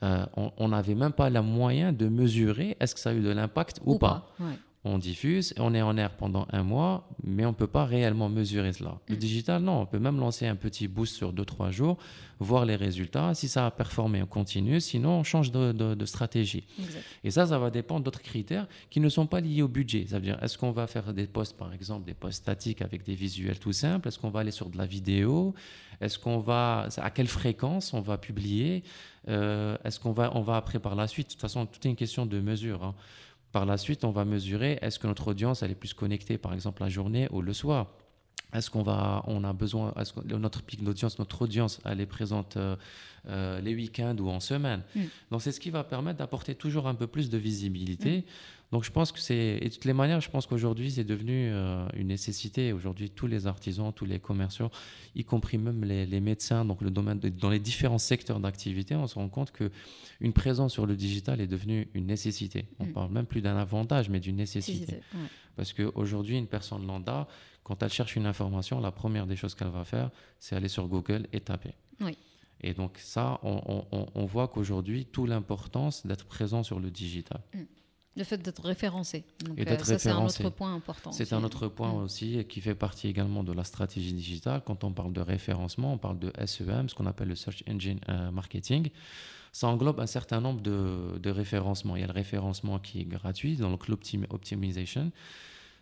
euh, 0.02 0.26
on 0.36 0.68
n'avait 0.68 0.94
même 0.94 1.12
pas 1.12 1.30
le 1.30 1.40
moyen 1.40 1.92
de 1.92 2.08
mesurer 2.08 2.76
est-ce 2.80 2.94
que 2.94 3.00
ça 3.00 3.10
a 3.10 3.12
eu 3.14 3.20
de 3.20 3.30
l'impact 3.30 3.80
ou, 3.84 3.98
pas. 3.98 4.28
Ouais. 4.38 4.46
On 4.88 4.98
diffuse, 4.98 5.52
on 5.58 5.74
est 5.74 5.82
en 5.82 5.96
air 5.96 6.10
pendant 6.16 6.46
un 6.52 6.62
mois, 6.62 7.08
mais 7.24 7.44
on 7.44 7.48
ne 7.48 7.54
peut 7.54 7.66
pas 7.66 7.84
réellement 7.84 8.28
mesurer 8.28 8.72
cela. 8.72 8.98
Le 9.08 9.16
Mm. 9.16 9.18
digital, 9.18 9.62
non, 9.62 9.80
on 9.80 9.86
peut 9.86 9.98
même 9.98 10.20
lancer 10.20 10.46
un 10.46 10.54
petit 10.54 10.86
boost 10.86 11.16
sur 11.16 11.32
2-3 11.32 11.72
jours, 11.72 11.96
voir 12.38 12.64
les 12.64 12.76
résultats. 12.76 13.34
Si 13.34 13.48
ça 13.48 13.66
a 13.66 13.70
performé, 13.72 14.22
on 14.22 14.26
continue, 14.26 14.80
sinon 14.80 15.18
on 15.20 15.24
change 15.24 15.50
de, 15.50 15.72
de- 15.72 15.94
de 15.96 16.06
stratégie. 16.06 16.64
Exact. 16.78 17.02
Et 17.24 17.30
ça, 17.32 17.46
ça 17.48 17.58
va 17.58 17.70
dépendre 17.70 18.04
d'autres 18.04 18.22
critères 18.22 18.68
qui 18.88 19.00
ne 19.00 19.08
sont 19.08 19.26
pas 19.26 19.40
liés 19.40 19.62
au 19.62 19.68
budget. 19.68 20.06
Ça 20.08 20.16
veut 20.20 20.24
dire, 20.24 20.38
est-ce 20.40 20.56
qu'on 20.56 20.70
va 20.70 20.86
faire 20.86 21.12
des 21.12 21.26
posts, 21.26 21.56
par 21.56 21.72
exemple, 21.72 22.04
des 22.06 22.14
posts 22.14 22.38
statiques 22.42 22.80
avec 22.80 23.02
des 23.02 23.16
visuels 23.16 23.58
tout 23.58 23.72
simples? 23.72 24.06
Est-ce 24.06 24.20
qu'on 24.20 24.30
va 24.30 24.40
aller 24.40 24.52
sur 24.52 24.68
de 24.70 24.78
la 24.78 24.86
vidéo? 24.86 25.52
Est-ce 26.00 26.18
qu'on 26.18 26.38
va, 26.38 26.88
à 26.98 27.10
quelle 27.10 27.26
fréquence 27.28 27.92
on 27.92 28.00
va 28.02 28.18
publier? 28.18 28.84
Euh, 29.28 29.76
Est-ce 29.82 29.98
qu'on 29.98 30.12
va, 30.12 30.30
on 30.36 30.42
va 30.42 30.56
après 30.56 30.78
par 30.78 30.94
la 30.94 31.08
suite? 31.08 31.26
De 31.28 31.32
toute 31.32 31.40
façon, 31.40 31.66
tout 31.66 31.80
est 31.84 31.90
une 31.90 31.96
question 31.96 32.24
de 32.24 32.38
mesure. 32.38 32.84
hein. 32.84 32.94
Par 33.52 33.66
la 33.66 33.78
suite, 33.78 34.04
on 34.04 34.10
va 34.10 34.24
mesurer 34.24 34.78
est-ce 34.82 34.98
que 34.98 35.06
notre 35.06 35.28
audience 35.28 35.62
elle 35.62 35.70
est 35.70 35.76
plus 35.76 35.94
connectée, 35.94 36.38
par 36.38 36.52
exemple, 36.52 36.82
la 36.82 36.88
journée 36.88 37.28
ou 37.30 37.42
le 37.42 37.52
soir 37.52 37.88
est-ce 38.54 38.70
qu'on 38.70 38.82
va, 38.82 39.22
on 39.26 39.44
a 39.44 39.52
besoin, 39.52 39.92
est-ce 40.00 40.12
que 40.12 40.20
notre 40.34 40.62
pic 40.62 40.82
d'audience, 40.82 41.18
notre 41.18 41.42
audience, 41.42 41.80
elle 41.84 42.00
est 42.00 42.06
présente 42.06 42.56
euh, 42.56 42.76
euh, 43.28 43.60
les 43.60 43.74
week-ends 43.74 44.16
ou 44.18 44.28
en 44.28 44.40
semaine? 44.40 44.82
Mm. 44.94 45.00
Donc 45.30 45.42
c'est 45.42 45.52
ce 45.52 45.60
qui 45.60 45.70
va 45.70 45.84
permettre 45.84 46.18
d'apporter 46.18 46.54
toujours 46.54 46.86
un 46.86 46.94
peu 46.94 47.06
plus 47.06 47.28
de 47.28 47.38
visibilité. 47.38 48.24
Donc 48.72 48.82
je 48.84 48.90
pense 48.90 49.12
que 49.12 49.20
c'est, 49.20 49.58
et 49.62 49.68
de 49.68 49.72
toutes 49.74 49.84
les 49.84 49.92
manières, 49.92 50.20
je 50.20 50.28
pense 50.28 50.46
qu'aujourd'hui 50.46 50.90
c'est 50.90 51.04
devenu 51.04 51.50
euh, 51.52 51.86
une 51.94 52.08
nécessité. 52.08 52.72
Aujourd'hui, 52.72 53.10
tous 53.10 53.28
les 53.28 53.46
artisans, 53.46 53.92
tous 53.92 54.06
les 54.06 54.18
commerciaux, 54.18 54.70
y 55.14 55.22
compris 55.24 55.56
même 55.56 55.84
les, 55.84 56.04
les 56.04 56.20
médecins, 56.20 56.64
donc 56.64 56.82
le 56.82 56.90
domaine 56.90 57.20
de- 57.20 57.28
dans 57.28 57.48
les 57.50 57.60
différents 57.60 57.98
secteurs 57.98 58.40
d'activité, 58.40 58.96
on 58.96 59.06
se 59.06 59.14
rend 59.14 59.28
compte 59.28 59.52
que 59.52 59.70
une 60.20 60.32
présence 60.32 60.72
sur 60.72 60.84
le 60.84 60.96
digital 60.96 61.40
est 61.40 61.46
devenue 61.46 61.88
une 61.94 62.06
nécessité. 62.06 62.66
On 62.80 62.86
Mm. 62.86 62.92
parle 62.92 63.12
même 63.12 63.26
plus 63.26 63.40
d'un 63.40 63.56
avantage, 63.56 64.08
mais 64.10 64.18
d'une 64.18 64.44
Si, 64.44 64.60
si, 64.60 64.70
nécessité. 64.72 64.94
ouais. 65.14 65.20
Parce 65.54 65.72
qu'aujourd'hui, 65.72 66.36
une 66.36 66.48
personne 66.48 66.84
lambda, 66.86 67.28
quand 67.62 67.82
elle 67.84 67.92
cherche 67.92 68.16
une 68.16 68.26
information, 68.26 68.80
la 68.80 68.90
première 68.90 69.26
des 69.28 69.36
choses 69.36 69.54
qu'elle 69.54 69.68
va 69.70 69.84
faire, 69.84 70.10
c'est 70.40 70.56
aller 70.56 70.68
sur 70.68 70.88
Google 70.88 71.28
et 71.32 71.38
taper. 71.40 71.74
Oui. 72.00 72.16
Et 72.62 72.74
donc 72.74 72.98
ça, 72.98 73.38
on, 73.44 73.60
on- 73.66 73.86
on- 73.92 74.06
on 74.14 74.24
voit 74.26 74.48
qu'aujourd'hui, 74.48 75.06
tout 75.06 75.24
l'importance 75.24 76.04
d'être 76.04 76.26
présent 76.26 76.62
sur 76.64 76.80
le 76.80 76.90
digital. 76.90 77.40
Le 78.16 78.24
fait 78.24 78.38
d'être 78.38 78.62
référencé. 78.64 79.24
Donc, 79.44 79.58
Et 79.58 79.64
d'être 79.64 79.84
ça, 79.84 79.98
c'est 79.98 80.08
un 80.08 80.14
référencé. 80.14 80.44
autre 80.44 80.54
point 80.54 80.74
important. 80.74 81.12
C'est 81.12 81.24
aussi. 81.24 81.34
un 81.34 81.44
autre 81.44 81.68
point 81.68 81.92
Mm. 81.92 81.96
aussi 82.04 82.44
qui 82.48 82.60
fait 82.60 82.74
partie 82.74 83.08
également 83.08 83.44
de 83.44 83.52
la 83.52 83.62
stratégie 83.64 84.12
digitale. 84.14 84.62
Quand 84.64 84.84
on 84.84 84.92
parle 84.92 85.12
de 85.12 85.20
référencement, 85.20 85.92
on 85.92 85.98
parle 85.98 86.18
de 86.18 86.32
SEM, 86.46 86.88
ce 86.88 86.94
qu'on 86.94 87.06
appelle 87.06 87.28
le 87.28 87.34
Search 87.36 87.62
Engine 87.68 88.00
euh, 88.08 88.30
Marketing. 88.30 88.88
Ça 89.52 89.68
englobe 89.68 90.00
un 90.00 90.06
certain 90.06 90.40
nombre 90.40 90.60
de, 90.60 91.18
de 91.18 91.30
référencements. 91.30 91.96
Il 91.96 92.00
y 92.00 92.04
a 92.04 92.06
le 92.06 92.12
référencement 92.12 92.78
qui 92.78 93.00
est 93.00 93.04
gratuit, 93.04 93.56
donc 93.56 93.88
l'optimisation. 93.88 95.12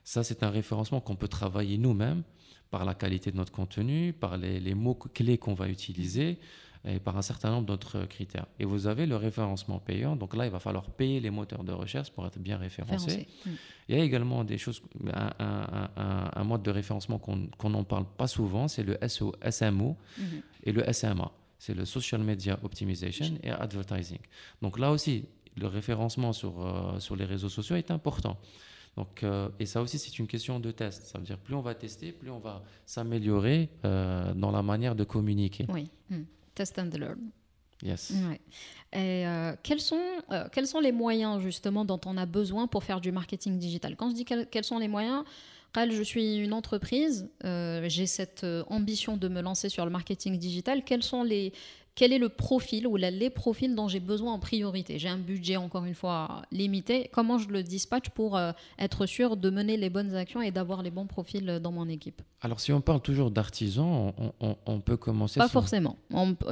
Ça, 0.04 0.22
c'est 0.22 0.42
un 0.42 0.50
référencement 0.50 1.00
qu'on 1.00 1.16
peut 1.16 1.28
travailler 1.28 1.78
nous-mêmes 1.78 2.22
par 2.70 2.84
la 2.84 2.94
qualité 2.94 3.30
de 3.30 3.36
notre 3.36 3.52
contenu, 3.52 4.12
par 4.12 4.36
les, 4.36 4.60
les 4.60 4.74
mots-clés 4.74 5.38
qu'on 5.38 5.54
va 5.54 5.68
utiliser 5.68 6.38
et 6.86 6.98
par 7.00 7.16
un 7.16 7.22
certain 7.22 7.50
nombre 7.50 7.66
d'autres 7.66 8.04
critères. 8.06 8.46
Et 8.58 8.64
vous 8.64 8.86
avez 8.86 9.06
le 9.06 9.16
référencement 9.16 9.78
payant. 9.78 10.16
Donc 10.16 10.36
là, 10.36 10.44
il 10.44 10.50
va 10.50 10.58
falloir 10.58 10.84
payer 10.90 11.18
les 11.20 11.30
moteurs 11.30 11.64
de 11.64 11.72
recherche 11.72 12.10
pour 12.10 12.26
être 12.26 12.38
bien 12.38 12.56
référencé. 12.58 13.06
Référencé. 13.06 13.28
Mm. 13.46 13.50
Il 13.88 13.96
y 13.96 14.00
a 14.00 14.04
également 14.04 14.44
des 14.44 14.58
choses, 14.58 14.82
un, 15.12 15.32
un- 15.38 15.90
un- 15.96 16.30
un 16.34 16.44
mode 16.44 16.62
de 16.62 16.70
référencement 16.70 17.18
qu'on 17.18 17.70
n'en 17.70 17.84
parle 17.84 18.04
pas 18.16 18.26
souvent, 18.26 18.68
c'est 18.68 18.82
le 18.82 18.98
SO, 19.08 19.34
SMO 19.50 19.96
Mhm. 20.18 20.24
et 20.64 20.72
le 20.72 20.82
SMA. 20.92 21.30
c'est 21.58 21.74
le 21.74 21.86
social 21.86 22.20
media 22.22 22.58
optimization 22.62 23.38
et 23.42 23.48
advertising. 23.50 24.18
Donc 24.60 24.78
là 24.78 24.90
aussi, 24.92 25.24
le 25.56 25.66
référencement 25.66 26.34
sur, 26.34 26.60
euh, 26.60 26.98
sur 26.98 27.16
les 27.16 27.24
réseaux 27.24 27.48
sociaux 27.48 27.76
est 27.76 27.90
important. 27.90 28.36
Donc, 28.96 29.22
euh, 29.22 29.48
et 29.58 29.64
ça 29.64 29.80
aussi, 29.80 29.98
c'est 29.98 30.18
une 30.18 30.26
question 30.26 30.60
de 30.60 30.70
test. 30.72 31.04
Ça 31.06 31.18
veut 31.18 31.24
dire 31.24 31.38
plus 31.38 31.54
on 31.54 31.62
va 31.62 31.74
tester, 31.74 32.12
plus 32.12 32.30
on 32.30 32.38
va 32.38 32.62
s'améliorer 32.84 33.70
euh, 33.86 34.34
dans 34.34 34.50
la 34.50 34.62
manière 34.62 34.94
de 34.94 35.04
communiquer. 35.04 35.64
Oui, 35.70 35.88
hmm. 36.10 36.22
Test 36.54 36.78
and 36.78 36.90
learn. 36.99 37.30
Yes. 37.82 38.12
Et 38.92 39.25
quels, 39.62 39.80
sont, 39.80 40.00
quels 40.52 40.66
sont 40.66 40.80
les 40.80 40.92
moyens 40.92 41.42
justement 41.42 41.84
dont 41.84 42.00
on 42.06 42.16
a 42.16 42.25
besoin 42.25 42.66
pour 42.66 42.84
faire 42.84 43.00
du 43.00 43.12
marketing 43.12 43.58
digital? 43.58 43.96
Quand 43.96 44.11
je 44.11 44.14
dis 44.14 44.25
quels 44.25 44.64
sont 44.64 44.78
les 44.78 44.88
moyens, 44.88 45.25
je 45.76 46.02
suis 46.02 46.37
une 46.37 46.52
entreprise, 46.52 47.28
j'ai 47.42 48.06
cette 48.06 48.46
ambition 48.68 49.16
de 49.16 49.28
me 49.28 49.42
lancer 49.42 49.68
sur 49.68 49.84
le 49.84 49.90
marketing 49.90 50.38
digital. 50.38 50.84
Quels 50.84 51.02
sont 51.02 51.25
les, 51.25 51.52
quel 51.94 52.12
est 52.12 52.18
le 52.18 52.28
profil 52.28 52.88
ou 52.88 52.96
les 52.96 53.30
profils 53.30 53.72
dont 53.72 53.86
j'ai 53.86 54.00
besoin 54.00 54.32
en 54.32 54.40
priorité? 54.40 54.98
J'ai 54.98 55.08
un 55.08 55.18
budget, 55.18 55.56
encore 55.56 55.84
une 55.84 55.94
fois, 55.94 56.42
limité. 56.50 57.08
Comment 57.12 57.38
je 57.38 57.48
le 57.48 57.62
dispatche 57.62 58.10
pour 58.10 58.36
euh, 58.36 58.50
être 58.80 59.06
sûr 59.06 59.36
de 59.36 59.48
mener 59.48 59.76
les 59.76 59.90
bonnes 59.90 60.14
actions 60.16 60.42
et 60.42 60.50
d'avoir 60.50 60.82
les 60.82 60.90
bons 60.90 61.06
profils 61.06 61.60
dans 61.62 61.70
mon 61.70 61.88
équipe? 61.88 62.20
Alors, 62.40 62.58
si 62.58 62.72
on 62.72 62.80
parle 62.80 63.00
toujours 63.00 63.30
d'artisans, 63.30 64.12
on, 64.40 64.80
peut 64.80 64.96
commencer. 64.96 65.38
Pas 65.38 65.48
forcément. 65.48 65.96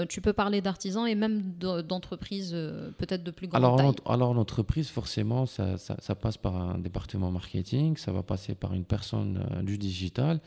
tu 0.09 0.21
peux 0.21 0.33
parler 0.33 0.61
d'artisans 0.61 1.09
et 1.09 1.17
même 1.17 1.43
d'entreprises 1.59 2.53
euh, 2.55 2.93
peut-être 2.93 3.25
de 3.25 3.33
plus 3.33 3.49
grande 3.49 3.65
alors, 3.65 3.77
taille. 3.77 3.95
Alors, 4.07 4.35
l'entreprise, 4.35 4.89
forcément, 4.89 5.47
ça, 5.47 5.77
passe 6.21 6.37
par 6.37 6.57
un 6.57 6.79
département 6.79 7.33
marketing, 7.33 7.97
ça 7.97 8.13
va 8.13 8.23
passer 8.23 8.55
par 8.55 8.75
une 8.75 8.85
personne 8.85 9.45
euh, 9.51 9.63
du 9.63 9.77
digital 9.77 10.41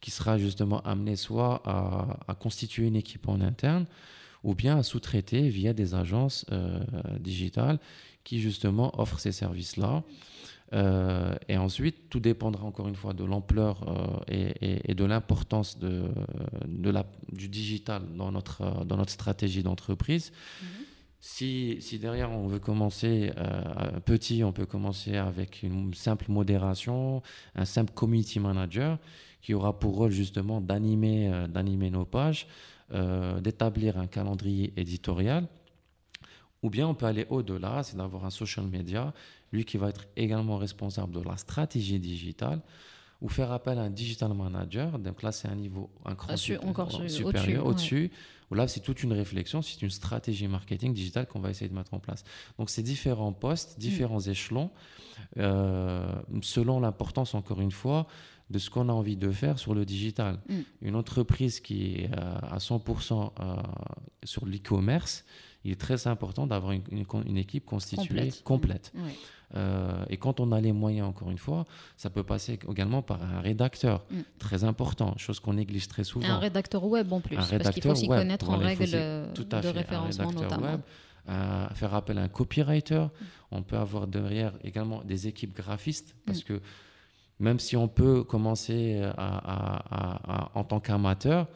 qui 0.00 0.10
sera 0.10 0.38
justement 0.38 0.80
amenée 0.80 1.14
soit 1.14 1.60
à 1.66 2.34
constituer 2.34 2.86
une 2.86 2.96
équipe 2.96 3.28
en 3.28 3.42
interne, 3.42 3.84
ou 4.42 4.54
bien 4.54 4.78
à 4.78 4.82
sous-traiter 4.82 5.48
via 5.48 5.72
des 5.72 5.94
agences 5.94 6.46
euh, 6.50 6.80
digitales 7.18 7.78
qui 8.24 8.40
justement 8.40 8.98
offrent 9.00 9.18
ces 9.18 9.32
services-là. 9.32 10.02
Euh, 10.72 11.34
et 11.48 11.56
ensuite, 11.56 12.08
tout 12.10 12.20
dépendra 12.20 12.64
encore 12.64 12.86
une 12.86 12.94
fois 12.94 13.12
de 13.12 13.24
l'ampleur 13.24 14.22
euh, 14.30 14.54
et, 14.62 14.94
de 14.94 15.04
l'importance 15.04 15.78
de, 15.78 16.04
de 16.66 16.90
la, 16.90 17.06
du 17.32 17.48
digital 17.48 18.02
dans 18.16 18.30
notre, 18.30 18.84
dans 18.84 18.96
notre 18.96 19.10
stratégie 19.10 19.62
d'entreprise. 19.62 20.30
Mm-hmm. 20.30 20.66
Si, 21.22 21.76
si, 21.80 21.98
derrière 21.98 22.30
on 22.30 22.46
veut 22.46 22.60
commencer 22.60 23.30
petit, 24.06 24.42
on 24.42 24.52
peut 24.52 24.64
commencer 24.64 25.16
avec 25.16 25.62
une 25.62 25.92
simple 25.92 26.26
modération, 26.30 27.22
un 27.54 27.66
simple 27.66 27.92
community 27.92 28.40
manager 28.40 28.96
qui 29.42 29.52
aura 29.52 29.78
pour 29.78 29.96
rôle 29.96 30.12
justement 30.12 30.62
d'animer 30.62 31.30
d'animer 31.50 31.90
nos 31.90 32.06
pages, 32.06 32.46
euh, 32.92 33.40
d'établir 33.40 33.98
un 33.98 34.06
calendrier 34.06 34.72
éditorial. 34.76 35.46
Ou 36.62 36.70
bien 36.70 36.86
on 36.86 36.94
peut 36.94 37.06
aller 37.06 37.26
au-delà, 37.30 37.82
c'est 37.82 37.96
d'avoir 37.96 38.24
un 38.24 38.30
social 38.30 38.66
media, 38.66 39.14
lui 39.52 39.64
qui 39.64 39.78
va 39.78 39.88
être 39.88 40.06
également 40.16 40.58
responsable 40.58 41.14
de 41.14 41.20
la 41.20 41.36
stratégie 41.36 41.98
digitale, 41.98 42.60
ou 43.20 43.28
faire 43.28 43.52
appel 43.52 43.78
à 43.78 43.82
un 43.82 43.90
digital 43.90 44.34
manager. 44.34 44.98
Donc 44.98 45.22
là, 45.22 45.32
c'est 45.32 45.48
un 45.48 45.54
niveau 45.54 45.90
un 46.04 46.14
cran 46.14 46.34
encore 46.64 46.92
supérieur, 47.08 47.66
au-dessus. 47.66 48.10
Où 48.50 48.54
là, 48.54 48.66
c'est 48.66 48.80
toute 48.80 49.02
une 49.04 49.12
réflexion, 49.12 49.62
c'est 49.62 49.80
une 49.80 49.90
stratégie 49.90 50.48
marketing 50.48 50.92
digitale 50.92 51.26
qu'on 51.26 51.40
va 51.40 51.50
essayer 51.50 51.68
de 51.68 51.74
mettre 51.74 51.94
en 51.94 52.00
place. 52.00 52.24
Donc, 52.58 52.68
c'est 52.68 52.82
différents 52.82 53.32
postes, 53.32 53.76
mm. 53.76 53.80
différents 53.80 54.20
échelons, 54.20 54.70
euh, 55.36 56.12
selon 56.42 56.80
l'importance, 56.80 57.34
encore 57.34 57.60
une 57.60 57.70
fois, 57.70 58.08
de 58.50 58.58
ce 58.58 58.68
qu'on 58.68 58.88
a 58.88 58.92
envie 58.92 59.16
de 59.16 59.30
faire 59.30 59.58
sur 59.58 59.74
le 59.74 59.84
digital. 59.84 60.38
Mm. 60.48 60.54
Une 60.82 60.96
entreprise 60.96 61.60
qui 61.60 61.94
est 61.94 62.10
euh, 62.12 62.34
à 62.50 62.58
100% 62.58 63.30
euh, 63.40 63.56
sur 64.24 64.44
l'e-commerce, 64.44 65.24
il 65.64 65.72
est 65.72 65.80
très 65.80 66.06
important 66.06 66.46
d'avoir 66.46 66.72
une, 66.72 66.82
une, 67.26 67.36
équipe 67.36 67.64
constituée 67.64 68.30
complète. 68.44 68.92
Euh, 69.54 70.04
et 70.08 70.16
quand 70.16 70.40
on 70.40 70.52
a 70.52 70.60
les 70.60 70.72
moyens, 70.72 71.06
encore 71.08 71.30
une 71.30 71.38
fois, 71.38 71.66
ça 71.96 72.08
peut 72.08 72.22
passer 72.22 72.58
également 72.68 73.02
par 73.02 73.22
un 73.22 73.40
rédacteur, 73.40 74.04
mm. 74.10 74.20
très 74.38 74.64
important, 74.64 75.16
chose 75.16 75.38
qu'on 75.38 75.54
néglige 75.54 75.86
très 75.86 76.04
souvent. 76.04 76.26
Un 76.26 76.38
rédacteur 76.38 76.84
web 76.84 77.12
en 77.12 77.20
plus, 77.20 77.36
un 77.36 77.58
parce 77.58 77.70
qu'il 77.70 77.82
faut 77.82 77.94
s'y 77.94 78.08
connaître 78.08 78.50
en 78.50 78.58
règle 78.58 78.90
de 78.90 79.68
référencement 79.68 80.32
notamment. 80.32 80.72
Web, 80.72 80.80
faire 81.74 81.94
appel 81.94 82.18
à 82.18 82.22
un 82.22 82.28
copywriter. 82.28 83.04
Mm. 83.04 83.24
On 83.52 83.62
peut 83.62 83.76
avoir 83.76 84.06
derrière 84.06 84.52
également 84.64 85.02
des 85.04 85.28
équipes 85.28 85.54
graphistes, 85.54 86.16
parce 86.24 86.42
que 86.42 86.60
même 87.40 87.58
si 87.58 87.76
on 87.76 87.88
peut 87.88 88.22
commencer 88.22 89.00
euh, 89.02 89.12
en 90.54 90.64
tant 90.64 90.78
qu'amateur, 90.78 91.48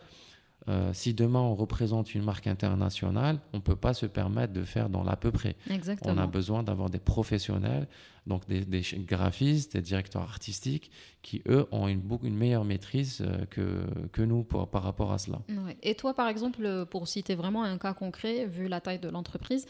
euh, 0.66 0.90
si 0.94 1.12
demain 1.12 1.40
on 1.40 1.55
représente 1.55 2.14
une 2.14 2.25
marque 2.25 2.47
internationale, 2.47 3.38
on 3.53 3.59
ne 3.59 3.62
peut 3.62 3.77
pas 3.77 3.92
se 3.92 4.07
permettre 4.07 4.55
de 4.55 4.64
faire 4.64 4.88
dans 4.88 5.05
l'à 5.05 5.14
peu 5.14 5.31
près. 5.31 5.57
Exactement. 5.70 6.14
On 6.14 6.18
a 6.18 6.27
besoin 6.27 6.62
d'avoir 6.62 6.88
des 6.88 6.99
professionnels, 6.99 7.87
donc 8.27 8.49
des, 8.49 8.64
graphistes, 9.01 9.75
des 9.75 9.83
directeurs 9.83 10.23
artistiques, 10.23 10.90
qui 11.20 11.42
eux 11.47 11.66
ont 11.70 11.87
une, 11.87 12.03
une 12.23 12.35
meilleure 12.35 12.64
maîtrise 12.64 13.20
euh, 13.20 13.44
que, 13.51 13.85
que 14.12 14.23
nous 14.23 14.42
par 14.42 14.83
rapport 14.83 15.12
à 15.12 15.18
cela. 15.18 15.40
Et 15.83 15.94
toi, 15.97 16.14
par 16.14 16.29
exemple, 16.29 16.87
pour 16.87 17.09
citer 17.09 17.35
vraiment 17.35 17.62
un 17.62 17.77
cas 17.77 17.92
concret, 17.92 18.47
vu 18.47 18.66
la 18.66 18.81
taille 18.81 19.01
de 19.01 19.11
l'entreprise, 19.11 19.66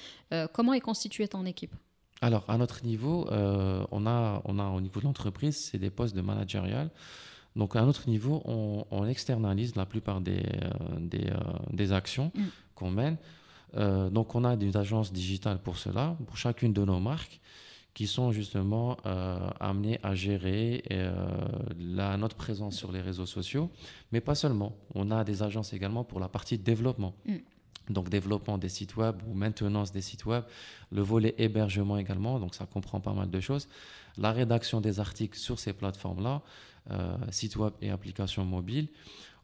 comment 0.52 0.74
est 0.74 0.80
constituée 0.80 1.26
ton 1.26 1.44
équipe? 1.44 1.74
Alors, 2.24 2.44
à 2.48 2.56
notre 2.56 2.86
niveau, 2.86 3.28
euh, 3.30 3.84
on, 3.90 4.06
a, 4.06 4.40
on 4.46 4.58
a 4.58 4.64
au 4.70 4.80
niveau 4.80 4.98
de 4.98 5.04
l'entreprise, 5.04 5.56
c'est 5.56 5.76
des 5.76 5.90
postes 5.90 6.16
de 6.16 6.22
managérial. 6.22 6.88
Donc, 7.54 7.76
à 7.76 7.82
notre 7.82 8.08
niveau, 8.08 8.42
on, 8.46 9.04
externalise 9.04 9.76
la 9.76 9.84
plupart 9.84 10.22
des, 10.22 10.38
euh, 10.38 10.70
des, 11.00 11.26
euh, 11.26 11.36
des, 11.70 11.92
actions 11.92 12.32
mm. 12.34 12.42
qu'on 12.74 12.90
mène. 12.90 13.18
donc, 14.10 14.34
on 14.34 14.42
a 14.44 14.56
des 14.56 14.74
agences 14.74 15.12
digitales 15.12 15.58
pour 15.58 15.76
cela, 15.76 16.16
pour 16.26 16.38
chacune 16.38 16.72
de 16.72 16.82
nos 16.82 16.98
marques, 16.98 17.40
qui 17.92 18.06
sont 18.06 18.32
justement 18.32 18.96
amenées 19.60 20.00
à 20.02 20.14
gérer 20.14 20.82
la, 21.78 22.16
notre 22.16 22.36
présence 22.36 22.74
sur 22.74 22.90
les 22.90 23.02
réseaux 23.02 23.26
sociaux. 23.26 23.70
Mais 24.12 24.20
pas 24.20 24.34
seulement. 24.34 24.72
On 24.94 25.10
a 25.10 25.24
des 25.24 25.42
agences 25.42 25.74
également 25.74 26.04
pour 26.04 26.20
la 26.20 26.28
partie 26.28 26.56
développement. 26.56 27.14
Mm 27.26 27.36
donc 27.90 28.08
développement 28.08 28.58
des 28.58 28.68
sites 28.68 28.96
web 28.96 29.16
ou 29.28 29.34
maintenance 29.34 29.92
des 29.92 30.00
sites 30.00 30.24
web, 30.24 30.44
le 30.90 31.02
volet 31.02 31.34
hébergement 31.38 31.98
également, 31.98 32.38
donc 32.38 32.54
ça 32.54 32.66
comprend 32.66 33.00
pas 33.00 33.12
mal 33.12 33.30
de 33.30 33.40
choses, 33.40 33.68
la 34.16 34.32
rédaction 34.32 34.80
des 34.80 35.00
articles 35.00 35.38
sur 35.38 35.58
ces 35.58 35.72
plateformes-là, 35.72 36.42
euh, 36.90 37.16
sites 37.30 37.56
web 37.56 37.72
et 37.80 37.90
applications 37.90 38.44
mobiles. 38.44 38.88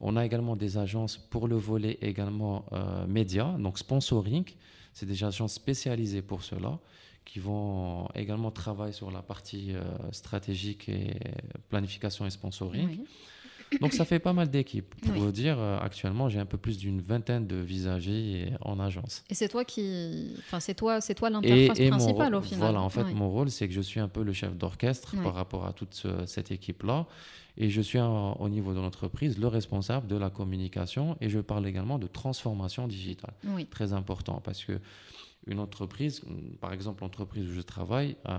On 0.00 0.16
a 0.16 0.24
également 0.24 0.56
des 0.56 0.78
agences 0.78 1.18
pour 1.18 1.48
le 1.48 1.56
volet 1.56 1.98
également 2.00 2.64
euh, 2.72 3.06
média, 3.06 3.54
donc 3.58 3.78
sponsoring, 3.78 4.44
c'est 4.92 5.06
des 5.06 5.22
agences 5.22 5.54
spécialisées 5.54 6.22
pour 6.22 6.42
cela 6.42 6.78
qui 7.24 7.38
vont 7.38 8.08
également 8.14 8.50
travailler 8.50 8.92
sur 8.92 9.10
la 9.10 9.22
partie 9.22 9.72
euh, 9.72 9.82
stratégique 10.10 10.88
et 10.88 11.14
planification 11.68 12.26
et 12.26 12.30
sponsoring. 12.30 13.04
Donc 13.80 13.92
ça 13.92 14.04
fait 14.04 14.18
pas 14.18 14.32
mal 14.32 14.50
d'équipes. 14.50 14.94
Pour 15.02 15.14
vous 15.14 15.32
dire, 15.32 15.56
euh, 15.58 15.78
actuellement, 15.78 16.28
j'ai 16.28 16.40
un 16.40 16.46
peu 16.46 16.58
plus 16.58 16.78
d'une 16.78 17.00
vingtaine 17.00 17.46
de 17.46 17.56
vis-à-vis 17.56 18.46
en 18.62 18.80
agence. 18.80 19.24
Et 19.30 19.34
c'est 19.34 19.48
toi 19.48 19.64
qui, 19.64 20.32
enfin 20.38 20.60
c'est 20.60 20.74
toi, 20.74 21.00
c'est 21.00 21.14
toi 21.14 21.30
l'interface 21.30 21.78
principale 21.88 22.34
au 22.34 22.42
final. 22.42 22.60
Voilà, 22.60 22.80
en 22.80 22.88
fait, 22.88 23.04
mon 23.14 23.30
rôle, 23.30 23.50
c'est 23.50 23.68
que 23.68 23.74
je 23.74 23.80
suis 23.80 24.00
un 24.00 24.08
peu 24.08 24.22
le 24.22 24.32
chef 24.32 24.56
d'orchestre 24.56 25.14
par 25.22 25.34
rapport 25.34 25.66
à 25.66 25.72
toute 25.72 26.06
cette 26.26 26.50
équipe-là, 26.50 27.06
et 27.56 27.68
je 27.68 27.80
suis 27.80 27.98
au 27.98 28.48
niveau 28.48 28.72
de 28.74 28.80
l'entreprise 28.80 29.38
le 29.38 29.46
responsable 29.46 30.06
de 30.06 30.16
la 30.16 30.30
communication, 30.30 31.16
et 31.20 31.28
je 31.28 31.40
parle 31.40 31.66
également 31.66 31.98
de 31.98 32.06
transformation 32.06 32.88
digitale. 32.88 33.34
Très 33.70 33.92
important 33.92 34.40
parce 34.42 34.64
que 34.64 34.80
une 35.46 35.58
entreprise, 35.58 36.22
par 36.60 36.72
exemple 36.72 37.02
l'entreprise 37.02 37.48
où 37.48 37.52
je 37.52 37.60
travaille, 37.60 38.16
euh, 38.28 38.38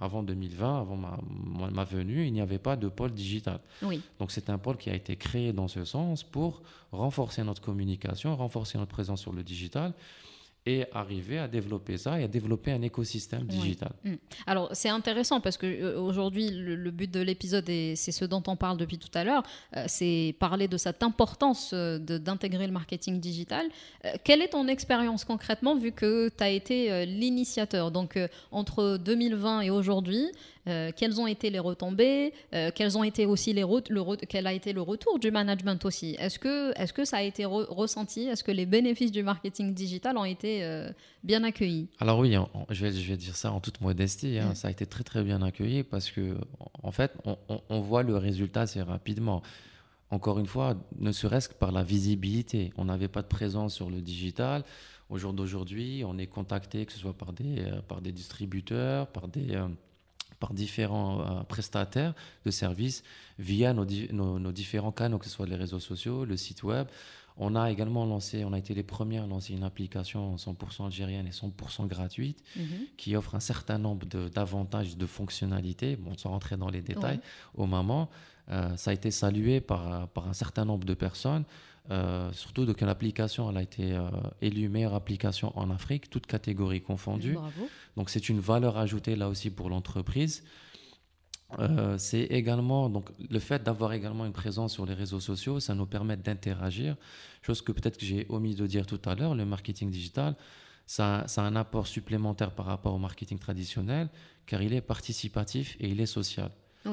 avant 0.00 0.22
2020, 0.22 0.80
avant 0.80 0.96
ma, 0.96 1.84
venue, 1.84 2.26
il 2.26 2.32
n'y 2.32 2.40
avait 2.40 2.58
pas 2.58 2.76
de 2.76 2.88
pôle 2.88 3.12
digital. 3.12 3.60
Oui. 3.82 4.00
Donc 4.18 4.32
c'est 4.32 4.50
un 4.50 4.58
pôle 4.58 4.76
qui 4.76 4.90
a 4.90 4.94
été 4.94 5.16
créé 5.16 5.52
dans 5.52 5.68
ce 5.68 5.84
sens 5.84 6.22
pour 6.24 6.62
renforcer 6.90 7.44
notre 7.44 7.62
communication, 7.62 8.34
renforcer 8.36 8.78
notre 8.78 8.90
présence 8.90 9.20
sur 9.20 9.32
le 9.32 9.42
digital 9.42 9.94
et 10.66 10.86
arriver 10.92 11.38
à 11.38 11.46
développer 11.46 11.98
ça 11.98 12.18
et 12.18 12.24
à 12.24 12.28
développer 12.28 12.72
un 12.72 12.80
écosystème 12.80 13.44
digital. 13.44 13.92
Mm. 14.04 14.14
Alors 14.46 14.70
c'est 14.72 14.88
intéressant 14.88 15.40
parce 15.40 15.58
que 15.58 15.66
euh, 15.66 16.00
aujourd'hui 16.00 16.50
le, 16.50 16.90
but 16.90 17.10
de 17.10 17.20
l'épisode 17.20 17.68
et 17.68 17.96
c'est 17.96 18.12
ce 18.12 18.24
dont 18.24 18.42
on 18.46 18.56
parle 18.56 18.78
depuis 18.78 18.98
tout 18.98 19.10
à 19.12 19.24
l'heure, 19.24 19.42
euh, 19.76 19.84
c'est 19.88 20.34
parler 20.38 20.66
de 20.66 20.78
cette 20.78 21.02
importance 21.02 21.72
euh, 21.74 21.98
d'intégrer 21.98 22.66
le 22.66 22.72
marketing 22.72 23.20
digital. 23.20 23.66
quelle 24.24 24.40
est 24.40 24.48
ton 24.48 24.66
expérience 24.68 25.24
concrètement 25.24 25.76
vu 25.76 25.92
que 25.92 26.28
tu 26.28 26.42
as 26.42 26.50
été 26.50 27.06
l'initiateur? 27.06 27.90
Donc 27.90 28.18
entre 28.50 28.96
2020 28.96 29.62
et 29.62 29.70
aujourd'hui, 29.70 30.30
euh, 30.68 30.90
quelles 30.96 31.20
ont 31.20 31.26
été 31.26 31.50
les 31.50 31.58
retombées, 31.58 32.32
euh, 32.54 32.70
quels 32.74 32.96
ont 32.96 33.04
été 33.04 33.26
aussi 33.26 33.52
les 33.52 33.62
le 33.62 34.16
quel 34.26 34.46
a 34.46 34.52
été 34.52 34.72
le 34.72 34.82
retour 34.82 35.18
du 35.18 35.30
management 35.30 35.84
aussi. 35.84 36.16
Est-ce 36.18 36.38
que, 36.38 36.72
est 36.80 36.92
que 36.92 37.04
ça 37.04 37.18
a 37.18 37.22
été 37.22 37.44
ressenti? 37.44 38.28
Est-ce 38.28 38.44
que 38.44 38.52
les 38.52 38.66
bénéfices 38.66 39.12
du 39.12 39.22
marketing 39.22 39.74
digital 39.74 40.16
ont 40.16 40.24
été 40.24 40.64
euh, 40.64 40.90
bien 41.22 41.44
accueillis? 41.44 41.88
Alors 42.00 42.18
oui, 42.18 42.36
je, 42.70 42.86
vais, 42.86 42.92
je 42.92 43.08
vais 43.10 43.16
dire 43.16 43.36
ça 43.36 43.52
en 43.52 43.60
toute 43.60 43.80
modestie, 43.80 44.38
hein, 44.38 44.54
ça 44.54 44.68
a 44.68 44.70
été 44.70 44.86
très 44.86 45.04
très 45.04 45.22
bien 45.22 45.42
accueilli 45.42 45.82
parce 45.82 46.10
que 46.10 46.36
en 46.82 46.92
fait, 46.92 47.12
on, 47.68 47.80
voit 47.80 48.02
le 48.02 48.16
résultat 48.16 48.62
assez 48.62 48.80
rapidement 48.82 49.42
encore 50.10 50.38
une 50.38 50.46
fois, 50.46 50.76
ne 50.98 51.12
serait-ce 51.12 51.48
que 51.48 51.54
par 51.54 51.72
la 51.72 51.82
visibilité. 51.82 52.72
On 52.76 52.84
n'avait 52.84 53.08
pas 53.08 53.22
de 53.22 53.26
présence 53.26 53.74
sur 53.74 53.90
le 53.90 54.00
digital. 54.00 54.64
Au 55.10 55.18
jour 55.18 55.32
d'aujourd'hui, 55.32 56.02
on 56.06 56.18
est 56.18 56.26
contacté, 56.26 56.86
que 56.86 56.92
ce 56.92 56.98
soit 56.98 57.16
par 57.16 57.32
des, 57.32 57.60
euh, 57.60 57.82
par 57.82 58.00
des 58.00 58.12
distributeurs, 58.12 59.08
par, 59.08 59.28
des, 59.28 59.54
euh, 59.54 59.66
par 60.44 60.52
différents 60.52 61.20
euh, 61.22 61.42
prestataires 61.44 62.12
de 62.44 62.50
services, 62.50 63.02
via 63.38 63.72
nos, 63.72 63.86
nos, 64.12 64.52
différents 64.52 64.92
canaux, 64.92 65.16
que 65.16 65.24
ce 65.24 65.30
soit 65.30 65.46
les 65.46 65.56
réseaux 65.56 65.80
sociaux, 65.80 66.26
le 66.26 66.36
site 66.36 66.62
web. 66.62 66.86
On 67.38 67.56
a 67.56 67.70
également 67.70 68.04
lancé, 68.04 68.44
on 68.44 68.52
a 68.52 68.58
été 68.58 68.74
les 68.74 68.82
premiers 68.82 69.20
à 69.20 69.26
lancer 69.26 69.54
une 69.54 69.62
application 69.62 70.36
100% 70.36 70.84
algérienne 70.84 71.26
et 71.26 71.30
100% 71.30 71.86
gratuite 71.86 72.44
mhm. 72.56 72.64
qui 72.98 73.16
offre 73.16 73.34
un 73.34 73.40
certain 73.40 73.78
nombre 73.78 74.06
d'avantages, 74.28 74.98
de, 74.98 75.06
fonctionnalités. 75.06 75.96
Bon, 75.96 76.14
sans 76.18 76.28
rentrer 76.28 76.58
dans 76.58 76.68
les 76.68 76.82
détails 76.82 77.20
au 77.54 77.64
moment, 77.64 78.10
ça 78.76 78.90
a 78.90 78.92
été 78.92 79.10
salué 79.10 79.62
par, 79.62 80.08
par 80.08 80.28
un 80.28 80.34
certain 80.34 80.66
nombre 80.66 80.84
de 80.84 80.94
personnes. 80.94 81.44
Euh, 81.90 82.32
surtout 82.32 82.72
que 82.72 82.84
l'application 82.86 83.50
elle 83.50 83.58
a 83.58 83.62
été 83.62 83.92
euh, 83.92 84.08
élue 84.40 84.70
meilleure 84.70 84.94
application 84.94 85.52
en 85.58 85.70
Afrique, 85.70 86.08
toutes 86.08 86.26
catégories 86.26 86.80
confondues. 86.80 87.36
Donc 87.96 88.08
c'est 88.08 88.28
une 88.28 88.40
valeur 88.40 88.78
ajoutée 88.78 89.16
là 89.16 89.28
aussi 89.28 89.50
pour 89.50 89.68
l'entreprise. 89.68 90.44
Euh, 91.60 91.98
c'est 91.98 92.22
également 92.22 92.88
donc 92.88 93.10
le 93.30 93.38
fait 93.38 93.62
d'avoir 93.62 93.92
également 93.92 94.24
une 94.24 94.32
présence 94.32 94.72
sur 94.72 94.86
les 94.86 94.94
réseaux 94.94 95.20
sociaux, 95.20 95.60
ça 95.60 95.74
nous 95.74 95.86
permet 95.86 96.16
d'interagir. 96.16 96.96
Chose 97.42 97.60
que 97.60 97.70
peut-être 97.70 97.98
que 97.98 98.06
j'ai 98.06 98.26
omis 98.30 98.54
de 98.54 98.66
dire 98.66 98.86
tout 98.86 99.00
à 99.04 99.14
l'heure, 99.14 99.34
le 99.34 99.44
marketing 99.44 99.90
digital, 99.90 100.36
ça, 100.86 101.24
ça, 101.26 101.42
a 101.42 101.46
un 101.46 101.54
apport 101.54 101.86
supplémentaire 101.86 102.52
par 102.52 102.66
rapport 102.66 102.94
au 102.94 102.98
marketing 102.98 103.38
traditionnel, 103.38 104.08
car 104.46 104.62
il 104.62 104.72
est 104.72 104.80
participatif 104.80 105.76
et 105.80 105.88
il 105.88 106.00
est 106.00 106.06
social. 106.06 106.50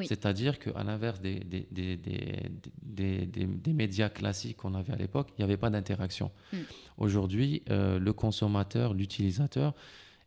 C'est-à-dire 0.08 0.60
qu'à 0.60 0.84
l'inverse 0.84 1.20
des, 1.22 1.40
des, 1.40 1.68
des, 1.72 3.26
des, 3.26 3.74
médias 3.74 4.10
classiques 4.10 4.58
qu'on 4.58 4.74
avait 4.74 4.94
à 4.94 4.96
l'époque, 4.96 5.30
il 5.32 5.42
n'y 5.42 5.44
avait 5.44 5.58
pas 5.58 5.70
d'interaction. 5.70 6.32
Mm. 6.54 6.58
Aujourd'hui, 6.98 7.64
euh, 7.70 8.00
le 8.00 8.14
consommateur, 8.14 8.94
l'utilisateur 8.94 9.74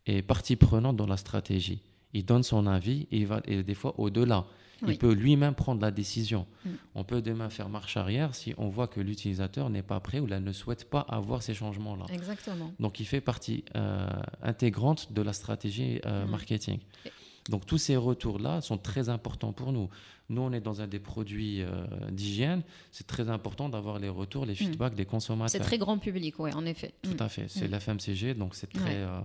est 0.06 0.22
partie 0.22 0.56
prenante 0.56 0.96
dans 0.96 1.06
la 1.06 1.16
stratégie. 1.16 1.80
Il 2.12 2.24
donne 2.24 2.42
son 2.42 2.66
avis 2.66 3.08
et 3.10 3.18
il 3.18 3.26
va 3.26 3.40
et 3.46 3.62
des 3.62 3.74
fois 3.74 3.98
au-delà. 3.98 4.46
Il 4.86 4.98
peut 4.98 5.14
lui-même 5.14 5.54
prendre 5.54 5.80
la 5.80 5.90
décision. 5.90 6.46
Mm. 6.64 6.70
On 6.94 7.04
peut 7.04 7.22
demain 7.22 7.48
faire 7.48 7.70
marche 7.70 7.96
arrière 7.96 8.34
si 8.34 8.54
on 8.58 8.68
voit 8.68 8.86
que 8.86 9.00
l'utilisateur 9.00 9.70
n'est 9.70 9.82
pas 9.82 9.98
prêt 10.00 10.18
ou 10.18 10.26
ne 10.26 10.52
souhaite 10.52 10.90
pas 10.90 11.00
avoir 11.00 11.42
ces 11.42 11.54
changements-là. 11.54 12.04
Exactement. 12.12 12.70
Donc 12.80 13.00
il 13.00 13.06
fait 13.06 13.22
partie 13.22 13.64
euh, 13.76 14.06
intégrante 14.42 15.12
de 15.12 15.22
la 15.22 15.32
stratégie 15.32 16.00
euh, 16.04 16.26
mm. 16.26 16.30
marketing. 16.30 16.78
Donc 17.50 17.66
tous 17.66 17.78
ces 17.78 17.96
retours-là 17.96 18.60
sont 18.60 18.78
très 18.78 19.08
importants 19.08 19.52
pour 19.52 19.72
nous. 19.72 19.88
Nous, 20.30 20.40
on 20.40 20.52
est 20.52 20.60
dans 20.60 20.80
un 20.80 20.86
des 20.86 20.98
produits 20.98 21.62
euh, 21.62 21.84
d'hygiène. 22.10 22.62
C'est 22.90 23.06
très 23.06 23.28
important 23.28 23.68
d'avoir 23.68 23.98
les 23.98 24.08
retours, 24.08 24.46
les 24.46 24.54
hmm. 24.54 24.56
feedbacks 24.56 24.94
des 24.94 25.04
consommateurs. 25.04 25.50
C'est 25.50 25.58
très 25.58 25.78
grand 25.78 25.98
public, 25.98 26.38
oui, 26.38 26.52
en 26.54 26.64
effet. 26.64 26.94
Tout 27.02 27.10
hmm. 27.10 27.22
à 27.22 27.28
fait. 27.28 27.46
C'est 27.48 27.68
hmm. 27.68 27.74
l'FMCG, 27.74 28.34
donc 28.34 28.54
c'est 28.54 28.72
très... 28.72 28.96
Euh, 28.96 29.20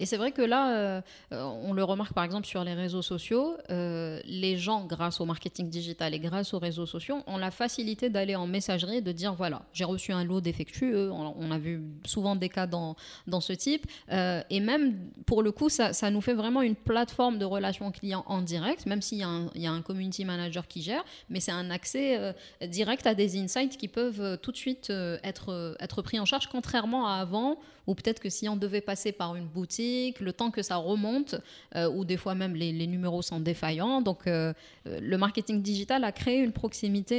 et 0.00 0.06
c'est 0.06 0.16
vrai 0.16 0.32
que 0.32 0.42
là, 0.42 0.76
euh, 0.76 1.00
on 1.30 1.72
le 1.72 1.84
remarque 1.84 2.14
par 2.14 2.24
exemple 2.24 2.46
sur 2.46 2.64
les 2.64 2.74
réseaux 2.74 3.02
sociaux, 3.02 3.56
euh, 3.70 4.20
les 4.24 4.56
gens, 4.56 4.84
grâce 4.84 5.20
au 5.20 5.24
marketing 5.24 5.68
digital 5.68 6.14
et 6.14 6.18
grâce 6.18 6.52
aux 6.52 6.58
réseaux 6.58 6.86
sociaux, 6.86 7.22
ont 7.26 7.36
la 7.36 7.52
facilité 7.52 8.10
d'aller 8.10 8.34
en 8.34 8.46
messagerie 8.46 8.96
et 8.96 9.00
de 9.00 9.12
dire 9.12 9.34
voilà, 9.34 9.62
j'ai 9.72 9.84
reçu 9.84 10.12
un 10.12 10.24
lot 10.24 10.40
défectueux. 10.40 11.12
On, 11.12 11.50
a 11.50 11.58
vu 11.58 11.82
souvent 12.04 12.34
des 12.34 12.48
cas 12.48 12.66
dans, 12.66 12.96
dans 13.26 13.40
ce 13.40 13.52
type. 13.52 13.86
Euh, 14.10 14.42
et 14.50 14.60
même 14.60 14.98
pour 15.26 15.42
le 15.42 15.52
coup, 15.52 15.68
ça, 15.68 15.92
nous 16.10 16.20
fait 16.20 16.34
vraiment 16.34 16.62
une 16.62 16.76
plateforme 16.76 17.38
de 17.38 17.44
relations 17.44 17.90
clients 17.92 18.24
en 18.26 18.42
direct, 18.42 18.86
même 18.86 19.00
s'il 19.00 19.18
y, 19.18 19.60
y, 19.60 19.66
a 19.66 19.70
un 19.70 19.82
community 19.82 20.24
manager 20.24 20.66
qui 20.66 20.82
gère, 20.82 21.04
mais 21.28 21.40
c'est 21.40 21.52
un 21.52 21.70
accès 21.70 22.34
direct 22.66 23.06
à 23.06 23.14
des 23.14 23.38
insights 23.38 23.76
qui 23.76 23.88
peuvent 23.88 24.38
tout 24.38 24.52
de 24.52 24.56
suite 24.56 24.90
être, 24.90 25.76
être 25.80 26.02
pris 26.02 26.18
en 26.18 26.24
charge, 26.24 26.48
contrairement 26.48 27.06
à 27.06 27.14
avant, 27.14 27.58
ou 27.86 27.94
peut-être 27.94 28.20
que 28.20 28.30
si 28.30 28.48
on 28.48 28.56
devait 28.56 28.80
passer 28.80 29.12
par 29.12 29.36
une 29.36 29.46
boutique, 29.46 29.83
le 30.20 30.32
temps 30.32 30.50
que 30.50 30.62
ça 30.62 30.76
remonte, 30.76 31.36
euh, 31.76 31.90
ou 31.90 32.04
des 32.04 32.16
fois 32.16 32.34
même 32.34 32.54
les, 32.54 32.86
numéros 32.86 33.22
sont 33.22 33.40
défaillants. 33.40 34.00
Donc 34.00 34.26
euh, 34.26 34.52
euh, 34.86 34.98
le 35.00 35.18
marketing 35.18 35.62
digital 35.62 36.04
a 36.04 36.12
créé 36.12 36.38
une 36.40 36.52
proximité. 36.52 37.18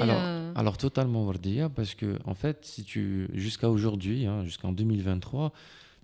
Alors, 0.56 0.78
totalement, 0.78 1.26
Wardia, 1.26 1.70
parce 1.70 1.96
que 1.96 2.18
en 2.26 2.34
fait, 2.34 2.60
si 2.66 2.84
tu 2.84 3.28
jusqu'à 3.34 3.70
aujourd'hui, 3.70 4.26
hein, 4.26 4.44
jusqu'en 4.44 4.72
2023, 4.72 5.52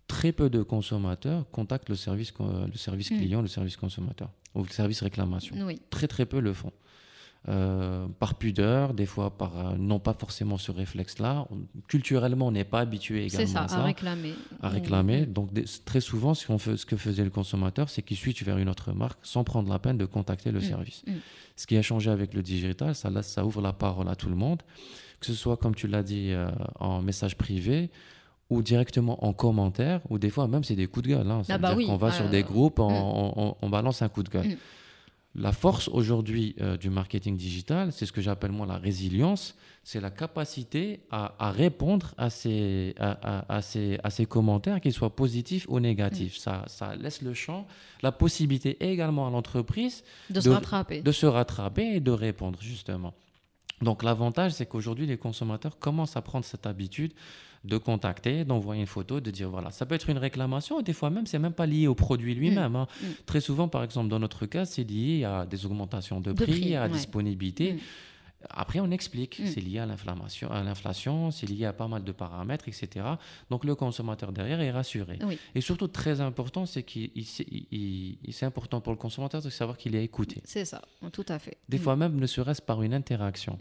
très 0.08 0.32
peu 0.32 0.50
de 0.50 0.62
consommateurs 0.62 1.46
contactent 1.52 1.90
le 1.90 1.96
service, 1.96 2.34
le 2.40 2.78
service 2.78 3.12
hmm. 3.12 3.18
client, 3.18 3.42
le 3.42 3.48
service 3.48 3.78
consommateur 3.78 4.30
ou 4.56 4.64
le 4.64 4.70
service 4.70 5.02
réclamation. 5.02 5.56
Très 5.90 6.08
très 6.08 6.26
peu 6.26 6.40
le 6.40 6.54
font. 6.54 6.74
Euh, 7.50 8.06
par 8.20 8.36
pudeur, 8.36 8.94
des 8.94 9.08
fois 9.08 9.36
par 9.36 9.58
euh, 9.58 9.76
non 9.76 9.98
pas 9.98 10.14
forcément 10.14 10.60
ce 10.60 10.72
réflexe-là. 10.72 11.48
Culturellement, 11.88 12.48
on 12.48 12.52
n'est 12.52 12.64
pas 12.64 12.82
habitué 12.82 13.26
également 13.26 13.48
ça, 13.48 13.64
à 13.64 13.68
ça, 13.68 13.78
à 13.78 13.84
réclamer. 13.84 14.36
À 14.62 14.70
réclamer. 14.70 15.26
Donc 15.26 15.50
très 15.84 16.02
souvent, 16.02 16.36
ce, 16.36 16.46
fait, 16.60 16.78
ce, 16.78 16.86
que 16.86 16.96
faisait 16.96 17.24
le 17.24 17.32
consommateur, 17.32 17.90
c'est 17.90 18.04
qu'il 18.04 18.16
switch 18.16 18.44
vers 18.44 18.60
une 18.60 18.70
autre 18.70 18.94
marque 18.94 19.18
sans 19.24 19.44
prendre 19.44 19.72
la 19.72 19.80
peine 19.80 19.98
de 19.98 20.06
contacter 20.06 20.52
le 20.52 20.60
mm, 20.60 20.64
service. 20.64 21.04
Mm. 21.08 21.14
Ce 21.56 21.66
qui 21.66 21.78
a 21.78 21.82
changé 21.82 22.12
avec 22.12 22.36
le 22.36 22.44
digital, 22.44 22.94
ça, 22.94 23.10
ça 23.24 23.44
ouvre 23.44 23.60
la 23.64 23.74
parole 23.74 24.08
à 24.08 24.16
tout 24.16 24.30
le 24.30 24.36
monde, 24.36 24.62
que 25.20 25.26
ce 25.26 25.34
soit 25.34 25.58
comme 25.58 25.74
tu 25.74 25.88
l'as 25.88 26.04
dit 26.04 26.34
euh, 26.34 26.48
en 26.80 27.02
message 27.02 27.36
privé 27.38 27.90
ou 28.52 28.62
directement 28.62 29.26
en 29.26 29.34
commentaire, 29.34 30.02
ou 30.12 30.20
des 30.20 30.30
fois 30.30 30.48
même 30.48 30.64
c'est 30.64 30.76
des 30.76 30.86
coups 30.86 31.08
de 31.08 31.16
gueule. 31.16 31.32
Hein. 31.32 31.42
Ah 31.50 31.58
bah 31.58 31.74
qu'on 31.74 31.98
va 31.98 32.12
sur 32.12 32.30
des 32.30 32.44
groupes, 32.44 32.78
mm. 32.78 32.84
on, 32.84 33.56
on, 33.60 33.70
balance 33.70 34.04
un 34.04 34.10
coup 34.10 34.22
de 34.22 34.30
gueule. 34.30 34.58
La 35.34 35.54
force 35.54 35.88
aujourd'hui 35.88 36.56
euh, 36.60 36.76
du 36.76 36.90
marketing 36.90 37.38
digital, 37.38 37.94
c'est 37.94 38.06
ce 38.06 38.12
que 38.12 38.20
j'appelle 38.20 38.52
moi 38.52 38.66
la 38.66 38.78
résilience, 38.78 39.56
c'est 39.84 40.02
la 40.02 40.12
capacité 40.12 41.00
à, 41.10 41.52
répondre 41.52 42.14
à 42.18 42.30
ces, 42.30 42.94
à, 43.00 43.62
ces, 43.62 43.98
à 44.04 44.10
ces 44.10 44.26
commentaires, 44.26 44.82
qu'ils 44.82 44.92
soient 44.92 45.16
positifs 45.16 45.66
ou 45.70 45.80
négatifs. 45.80 46.36
Mm. 46.36 46.40
Ça, 46.40 46.64
ça 46.68 46.96
laisse 46.96 47.22
le 47.22 47.34
champ, 47.34 47.66
la 48.04 48.12
possibilité 48.12 48.78
également 48.82 49.26
à 49.26 49.32
l'entreprise 49.32 50.04
de, 50.30 50.42
se 50.42 50.50
rattraper. 50.50 51.02
de 51.02 51.12
se 51.14 51.26
rattraper 51.26 51.96
et 51.96 52.00
de 52.02 52.12
répondre 52.12 52.60
justement. 52.62 53.14
Donc 53.82 54.04
l'avantage, 54.04 54.52
c'est 54.52 54.66
qu'aujourd'hui, 54.66 55.08
les 55.08 55.18
consommateurs 55.18 55.80
commencent 55.80 56.18
à 56.18 56.22
prendre 56.22 56.46
cette 56.46 56.66
habitude 56.66 57.14
de 57.64 57.78
contacter, 57.78 58.44
d'envoyer 58.44 58.82
une 58.82 58.88
photo, 58.88 59.20
de 59.20 59.32
dire 59.32 59.50
voilà, 59.50 59.72
ça 59.72 59.86
peut 59.86 59.96
être 59.96 60.10
une 60.10 60.18
réclamation 60.18 60.80
et 60.80 60.84
des 60.84 60.94
fois 60.94 61.10
même, 61.10 61.28
c'est 61.28 61.40
même 61.40 61.54
pas 61.54 61.66
lié 61.66 61.88
au 61.88 61.96
produit 61.96 62.34
lui-même. 62.34 62.72
Mm. 62.72 62.76
Hein. 62.76 62.88
Mm. 63.02 63.06
Très 63.26 63.42
souvent, 63.42 63.68
par 63.68 63.84
exemple, 63.84 64.10
dans 64.10 64.20
notre 64.20 64.46
cas, 64.46 64.66
c'est 64.66 64.84
lié 64.84 65.24
à 65.24 65.46
des 65.46 65.66
augmentations 65.66 66.20
de, 66.20 66.34
prix, 66.34 66.76
à 66.76 66.82
la 66.82 66.90
disponibilité. 66.90 67.74
Mm. 67.74 67.80
Après, 68.50 68.80
on 68.80 68.90
explique, 68.90 69.40
c'est 69.46 69.62
lié 69.62 69.78
à 69.78 69.86
l'inflation, 69.86 70.50
à 70.50 70.64
l'inflation, 70.64 71.30
c'est 71.30 71.48
lié 71.48 71.66
à 71.66 71.74
pas 71.74 71.88
mal 71.88 72.04
de 72.04 72.12
paramètres, 72.12 72.68
etc. 72.68 73.06
Donc 73.52 73.64
le 73.66 73.76
consommateur 73.76 74.32
derrière 74.32 74.62
est 74.62 74.72
rassuré. 74.72 75.20
Et 75.54 75.62
surtout, 75.62 75.88
très 75.88 76.22
important, 76.22 76.66
c'est 76.66 76.82
qu'il 76.82 77.12
c'est 77.24 78.46
important 78.46 78.82
pour 78.82 78.94
le 78.94 78.98
consommateur 78.98 79.44
de 79.44 79.50
savoir 79.52 79.78
qu'il 79.78 79.96
est 79.96 80.04
écouté. 80.04 80.42
C'est 80.44 80.66
ça, 80.66 80.82
tout 81.12 81.26
à 81.28 81.38
fait. 81.38 81.58
Des 81.70 81.78
fois 81.78 81.96
même, 81.96 82.20
ne 82.20 82.26
serait-ce 82.26 82.64
par 82.64 82.82
une 82.82 82.96
interaction. 82.96 83.60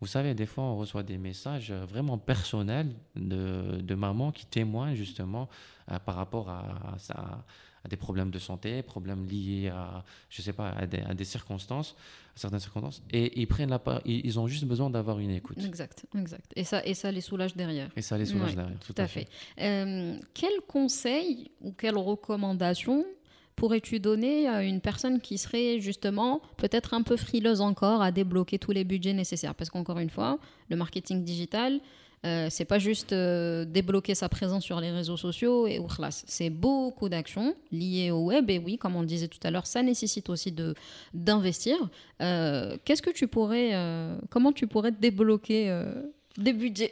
Vous 0.00 0.06
savez, 0.06 0.34
des 0.34 0.46
fois, 0.46 0.64
on 0.64 0.76
reçoit 0.76 1.02
des 1.02 1.16
messages 1.16 1.70
euh, 1.70 1.84
vraiment 1.86 2.18
personnels 2.18 2.92
de, 3.14 3.80
de 3.80 3.94
mamans 3.94 4.30
qui 4.30 4.44
témoignent 4.46 4.94
justement 4.94 5.48
euh, 5.90 5.98
par 5.98 6.16
rapport 6.16 6.50
à, 6.50 6.96
à, 7.14 7.88
des 7.88 7.96
problèmes 7.96 8.30
de 8.30 8.38
santé, 8.38 8.82
problèmes 8.82 9.24
liés 9.26 9.68
à, 9.68 10.04
je 10.28 10.42
sais 10.42 10.52
pas, 10.52 10.70
à 10.70 10.86
des, 10.86 11.24
circonstances, 11.24 11.94
à 12.34 12.40
certaines 12.40 12.60
circonstances, 12.60 13.00
et 13.10 13.40
ils 13.40 13.46
prennent 13.46 13.70
la 13.70 13.80
ils, 14.04 14.38
ont 14.40 14.48
juste 14.48 14.64
besoin 14.64 14.90
d'avoir 14.90 15.20
une 15.20 15.30
écoute. 15.30 15.58
Exact, 15.64 16.04
exact. 16.18 16.52
Et 16.56 16.64
ça, 16.64 16.84
et 16.84 16.94
ça 16.94 17.12
les 17.12 17.20
soulage 17.20 17.54
derrière. 17.54 17.88
Et 17.96 18.02
ça 18.02 18.18
les 18.18 18.26
soulage 18.26 18.56
derrière, 18.56 18.78
tout, 18.80 18.94
à 18.96 19.06
fait. 19.06 19.28
Euh, 19.60 20.18
quel 20.34 20.60
conseil 20.66 21.52
ou 21.60 21.72
quelle 21.72 21.96
recommandation 21.96 23.06
pourrais-tu 23.56 23.98
donner 23.98 24.46
à 24.48 24.62
une 24.62 24.80
personne 24.80 25.20
qui 25.20 25.38
serait 25.38 25.80
justement 25.80 26.40
peut-être 26.56 26.94
un 26.94 27.02
peu 27.02 27.16
frileuse 27.16 27.60
encore 27.60 28.02
à 28.02 28.12
débloquer 28.12 28.58
tous 28.58 28.72
les 28.72 28.84
budgets 28.84 29.14
nécessaires? 29.14 29.54
Parce 29.54 29.70
qu'encore 29.70 29.98
une 29.98 30.10
fois, 30.10 30.38
le 30.68 30.76
marketing 30.76 31.24
digital, 31.24 31.80
euh, 32.24 32.48
c'est 32.50 32.64
pas 32.64 32.78
juste 32.78 33.12
euh, 33.12 33.64
débloquer 33.64 34.14
sa 34.14 34.28
présence 34.28 34.64
sur 34.64 34.80
les 34.80 34.90
réseaux 34.90 35.16
sociaux 35.16 35.66
et 35.66 35.80
c'est 36.10 36.50
beaucoup 36.50 37.08
d'actions 37.08 37.54
liées 37.70 38.10
au 38.10 38.24
web. 38.26 38.50
Et 38.50 38.58
oui, 38.58 38.78
comme 38.78 38.96
on 38.96 39.00
le 39.00 39.06
disait 39.06 39.28
tout 39.28 39.38
à 39.42 39.50
l'heure, 39.50 39.66
ça 39.66 39.82
nécessite 39.82 40.28
aussi 40.28 40.52
de 40.52 40.74
d'investir. 41.14 41.76
Euh, 42.20 42.76
qu'est-ce 42.84 43.02
que 43.02 43.10
tu 43.10 43.28
pourrais, 43.28 43.72
comment 44.30 44.52
tu 44.52 44.66
pourrais 44.66 44.92
débloquer 44.92 45.82
des 46.36 46.52
budgets? 46.52 46.90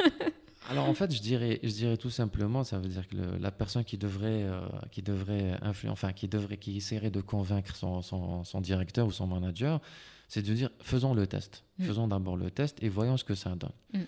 Alors 0.70 0.88
en 0.88 0.94
fait, 0.94 1.14
je 1.14 1.20
dirais, 1.20 1.60
je 1.62 1.68
dirais 1.70 1.96
tout 1.96 2.10
simplement, 2.10 2.64
ça 2.64 2.78
veut 2.78 2.88
dire 2.88 3.06
que 3.08 3.16
la 3.16 3.50
personne 3.50 3.84
qui 3.84 3.98
devrait, 3.98 4.44
euh, 4.44 4.60
qui 4.90 5.02
devrait 5.02 5.58
enfin 5.88 6.12
qui 6.12 6.28
devrait, 6.28 6.56
qui 6.56 6.76
essaierait 6.76 7.10
de 7.10 7.20
convaincre 7.20 7.74
son, 7.74 8.02
son, 8.02 8.60
directeur 8.60 9.06
ou 9.06 9.10
son 9.10 9.26
manager, 9.26 9.80
c'est 10.28 10.42
de 10.42 10.54
dire 10.54 10.70
faisons 10.80 11.14
le 11.14 11.26
test, 11.26 11.64
mm. 11.78 11.84
faisons 11.84 12.08
d'abord 12.08 12.36
le 12.36 12.50
test 12.50 12.82
et 12.82 12.88
voyons 12.88 13.16
ce 13.16 13.24
que 13.24 13.34
ça 13.34 13.50
donne. 13.50 13.72
Mm. 13.92 14.02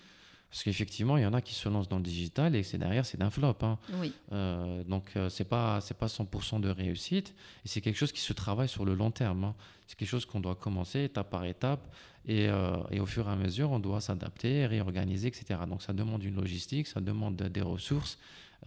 Parce 0.49 0.63
qu'effectivement, 0.63 1.17
il 1.17 1.23
y 1.23 1.25
en 1.25 1.33
a 1.33 1.41
qui 1.41 1.53
se 1.53 1.67
lancent 1.67 1.89
dans 1.89 1.97
le 1.97 2.03
digital 2.03 2.55
et 2.55 2.63
c'est 2.63 2.77
derrière, 2.77 3.05
c'est 3.05 3.17
d'un 3.17 3.29
flop. 3.29 3.57
Hein. 3.61 3.77
Oui. 3.95 4.13
Euh, 4.31 4.85
donc, 4.85 5.11
euh, 5.17 5.27
c'est 5.27 5.43
pas 5.43 5.81
c'est 5.81 5.97
pas 5.97 6.05
100% 6.05 6.61
de 6.61 6.69
réussite 6.69 7.35
et 7.65 7.67
c'est 7.67 7.81
quelque 7.81 7.97
chose 7.97 8.13
qui 8.13 8.21
se 8.21 8.31
travaille 8.31 8.69
sur 8.69 8.85
le 8.85 8.95
long 8.95 9.11
terme. 9.11 9.43
hein. 9.43 9.55
C'est 9.87 9.97
quelque 9.97 10.09
chose 10.09 10.25
qu'on 10.25 10.39
doit 10.39 10.55
commencer 10.55 11.03
étape 11.03 11.29
par 11.29 11.45
étape 11.45 11.93
et, 12.25 12.47
euh, 12.49 12.77
et 12.91 12.99
au 12.99 13.05
fur 13.05 13.27
et 13.27 13.31
à 13.31 13.35
mesure, 13.35 13.71
on 13.71 13.79
doit 13.79 14.01
s'adapter, 14.01 14.65
réorganiser, 14.65 15.27
etc. 15.27 15.59
Donc, 15.67 15.81
ça 15.81 15.93
demande 15.93 16.23
une 16.23 16.35
logistique, 16.35 16.87
ça 16.87 17.01
demande 17.01 17.35
des 17.35 17.61
ressources 17.61 18.17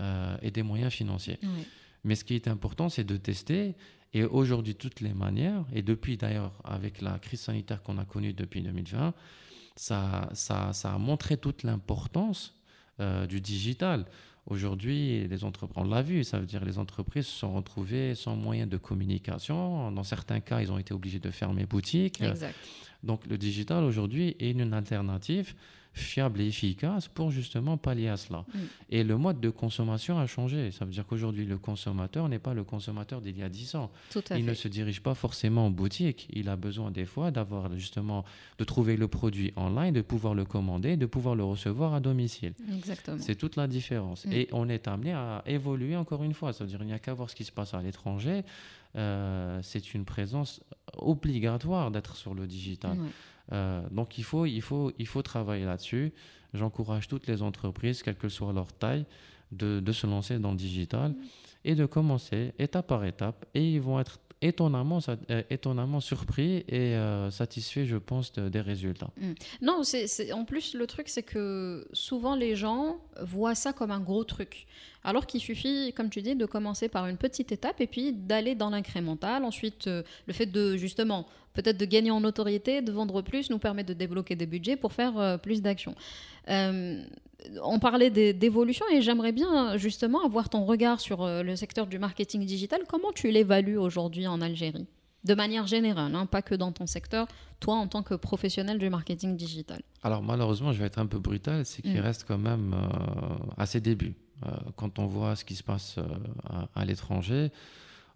euh, 0.00 0.36
et 0.42 0.50
des 0.50 0.62
moyens 0.62 0.92
financiers. 0.92 1.38
Oui. 1.42 1.66
Mais 2.04 2.14
ce 2.14 2.24
qui 2.24 2.34
est 2.34 2.46
important, 2.46 2.88
c'est 2.88 3.04
de 3.04 3.16
tester. 3.16 3.74
Et 4.14 4.24
aujourd'hui, 4.24 4.74
toutes 4.74 5.00
les 5.00 5.12
manières, 5.12 5.64
et 5.72 5.82
depuis 5.82 6.16
d'ailleurs 6.16 6.52
avec 6.64 7.02
la 7.02 7.18
crise 7.18 7.40
sanitaire 7.40 7.82
qu'on 7.82 7.98
a 7.98 8.04
connue 8.04 8.32
depuis 8.32 8.62
2020, 8.62 9.12
ça, 9.76 10.28
ça, 10.32 10.72
ça 10.72 10.94
a 10.94 10.98
montré 10.98 11.36
toute 11.36 11.62
l'importance 11.62 12.54
euh, 13.00 13.26
du 13.26 13.40
digital. 13.40 14.06
Aujourd'hui, 14.48 15.28
les 15.28 15.44
entreprises, 15.44 15.76
on 15.76 15.84
l'a 15.84 16.00
vu, 16.00 16.24
ça 16.24 16.38
veut 16.38 16.46
dire 16.46 16.64
les 16.64 16.78
entreprises 16.78 17.26
se 17.26 17.38
sont 17.38 17.52
retrouvées 17.52 18.14
sans 18.14 18.34
moyens 18.34 18.68
de 18.68 18.78
communication. 18.78 19.90
Dans 19.90 20.04
certains 20.04 20.40
cas, 20.40 20.62
ils 20.62 20.72
ont 20.72 20.78
été 20.78 20.94
obligés 20.94 21.18
de 21.18 21.30
fermer 21.30 21.66
boutique. 21.66 22.22
Exact. 22.22 22.54
Donc 23.02 23.26
le 23.26 23.36
digital 23.36 23.84
aujourd'hui 23.84 24.36
est 24.40 24.50
une 24.50 24.72
alternative 24.72 25.54
fiable 25.98 26.40
et 26.40 26.46
efficace 26.46 27.08
pour 27.08 27.30
justement 27.30 27.76
pallier 27.76 28.08
à 28.08 28.16
cela. 28.16 28.44
Mm. 28.52 28.58
Et 28.90 29.04
le 29.04 29.16
mode 29.16 29.40
de 29.40 29.50
consommation 29.50 30.18
a 30.18 30.26
changé. 30.26 30.70
Ça 30.70 30.84
veut 30.84 30.90
dire 30.90 31.06
qu'aujourd'hui, 31.06 31.44
le 31.44 31.58
consommateur 31.58 32.28
n'est 32.28 32.38
pas 32.38 32.54
le 32.54 32.64
consommateur 32.64 33.20
d'il 33.20 33.36
y 33.38 33.42
a 33.42 33.48
10 33.48 33.74
ans. 33.74 33.90
Tout 34.10 34.22
à 34.30 34.38
Il 34.38 34.46
ne 34.46 34.54
se 34.54 34.68
dirige 34.68 35.02
pas 35.02 35.14
forcément 35.14 35.66
en 35.66 35.70
boutique. 35.70 36.28
Il 36.32 36.48
a 36.48 36.56
besoin 36.56 36.90
des 36.90 37.04
fois 37.04 37.30
d'avoir 37.30 37.74
justement 37.76 38.24
de 38.58 38.64
trouver 38.64 38.96
le 38.96 39.08
produit 39.08 39.52
online, 39.56 39.92
de 39.92 40.02
pouvoir 40.02 40.34
le 40.34 40.44
commander, 40.44 40.96
de 40.96 41.06
pouvoir 41.06 41.34
le 41.34 41.44
recevoir 41.44 41.94
à 41.94 42.00
domicile. 42.00 42.54
Exactement. 42.74 43.18
C'est 43.20 43.36
toute 43.36 43.56
la 43.56 43.66
différence. 43.66 44.24
Mm. 44.26 44.32
Et 44.32 44.48
on 44.52 44.68
est 44.68 44.88
amené 44.88 45.12
à 45.12 45.42
évoluer 45.46 45.96
encore 45.96 46.22
une 46.22 46.34
fois. 46.34 46.52
Ça 46.52 46.64
veut 46.64 46.70
dire 46.70 46.78
qu'il 46.78 46.88
n'y 46.88 46.94
a 46.94 46.98
qu'à 46.98 47.14
voir 47.14 47.28
ce 47.28 47.34
qui 47.34 47.44
se 47.44 47.52
passe 47.52 47.74
à 47.74 47.82
l'étranger. 47.82 48.44
Euh, 48.96 49.60
c'est 49.62 49.94
une 49.94 50.04
présence 50.04 50.60
obligatoire 50.96 51.90
d'être 51.90 52.16
sur 52.16 52.34
le 52.34 52.46
digital. 52.46 52.98
Ouais. 52.98 53.08
Euh, 53.52 53.82
donc 53.90 54.18
il 54.18 54.24
faut, 54.24 54.46
il, 54.46 54.60
faut, 54.62 54.92
il 54.98 55.06
faut 55.06 55.22
travailler 55.22 55.64
là-dessus. 55.64 56.12
J'encourage 56.54 57.08
toutes 57.08 57.26
les 57.26 57.42
entreprises, 57.42 58.02
quelle 58.02 58.16
que 58.16 58.28
soit 58.28 58.52
leur 58.52 58.72
taille, 58.72 59.04
de, 59.52 59.80
de 59.80 59.92
se 59.92 60.06
lancer 60.06 60.38
dans 60.38 60.50
le 60.52 60.56
digital 60.56 61.14
et 61.64 61.74
de 61.74 61.86
commencer 61.86 62.52
étape 62.58 62.86
par 62.86 63.04
étape. 63.04 63.44
Et 63.54 63.72
ils 63.74 63.80
vont 63.80 63.98
être 64.00 64.18
étonnamment, 64.40 65.00
euh, 65.30 65.42
étonnamment 65.50 65.98
surpris 66.00 66.58
et 66.68 66.94
euh, 66.94 67.28
satisfaits, 67.30 67.84
je 67.86 67.96
pense, 67.96 68.32
de- 68.32 68.48
des 68.48 68.60
résultats. 68.60 69.10
Non, 69.60 69.82
c'est, 69.82 70.06
c'est- 70.06 70.32
en 70.32 70.44
plus, 70.44 70.74
le 70.74 70.86
truc, 70.86 71.08
c'est 71.08 71.24
que 71.24 71.88
souvent 71.92 72.36
les 72.36 72.54
gens 72.54 72.98
voient 73.20 73.56
ça 73.56 73.72
comme 73.72 73.90
un 73.90 74.00
gros 74.00 74.22
truc. 74.24 74.66
Alors 75.04 75.26
qu'il 75.26 75.40
suffit, 75.40 75.92
comme 75.94 76.10
tu 76.10 76.22
dis, 76.22 76.34
de 76.34 76.44
commencer 76.46 76.88
par 76.88 77.06
une 77.06 77.16
petite 77.16 77.52
étape 77.52 77.80
et 77.80 77.86
puis 77.86 78.12
d'aller 78.12 78.54
dans 78.54 78.70
l'incrémental. 78.70 79.44
Ensuite, 79.44 79.86
euh, 79.86 80.02
le 80.26 80.32
fait 80.32 80.46
de, 80.46 80.76
justement, 80.76 81.26
peut-être 81.54 81.78
de 81.78 81.84
gagner 81.84 82.10
en 82.10 82.20
notoriété, 82.20 82.82
de 82.82 82.92
vendre 82.92 83.22
plus, 83.22 83.48
nous 83.50 83.58
permet 83.58 83.84
de 83.84 83.94
débloquer 83.94 84.34
des 84.36 84.46
budgets 84.46 84.76
pour 84.76 84.92
faire 84.92 85.16
euh, 85.18 85.38
plus 85.38 85.62
d'actions. 85.62 85.94
Euh, 86.48 87.02
on 87.62 87.78
parlait 87.78 88.10
des- 88.10 88.32
d'évolution 88.32 88.84
et 88.92 89.00
j'aimerais 89.00 89.32
bien 89.32 89.76
justement 89.76 90.24
avoir 90.24 90.48
ton 90.48 90.64
regard 90.64 91.00
sur 91.00 91.22
euh, 91.22 91.42
le 91.42 91.54
secteur 91.56 91.86
du 91.86 91.98
marketing 91.98 92.44
digital. 92.44 92.80
Comment 92.88 93.12
tu 93.12 93.30
l'évalues 93.30 93.78
aujourd'hui 93.78 94.26
en 94.26 94.40
Algérie? 94.40 94.86
De 95.24 95.34
manière 95.34 95.66
générale, 95.66 96.14
hein, 96.14 96.26
pas 96.26 96.42
que 96.42 96.54
dans 96.54 96.72
ton 96.72 96.86
secteur, 96.86 97.26
toi 97.60 97.74
en 97.74 97.86
tant 97.88 98.02
que 98.02 98.14
professionnel 98.14 98.78
du 98.78 98.88
marketing 98.90 99.36
digital. 99.36 99.80
Alors 100.02 100.22
malheureusement, 100.22 100.72
je 100.72 100.78
vais 100.80 100.86
être 100.86 100.98
un 100.98 101.06
peu 101.06 101.18
brutal, 101.18 101.64
c'est 101.64 101.82
qu'il 101.82 101.98
Mm. 102.00 102.04
reste 102.04 102.24
quand 102.26 102.38
même 102.38 102.74
à 103.56 103.66
ses 103.66 103.80
débuts. 103.80 104.14
Euh, 104.46 104.50
quand 104.76 104.98
on 104.98 105.06
voit 105.06 105.36
ce 105.36 105.44
qui 105.44 105.54
se 105.54 105.62
passe 105.62 105.96
euh, 105.98 106.64
à, 106.74 106.84
l'étranger, 106.84 107.50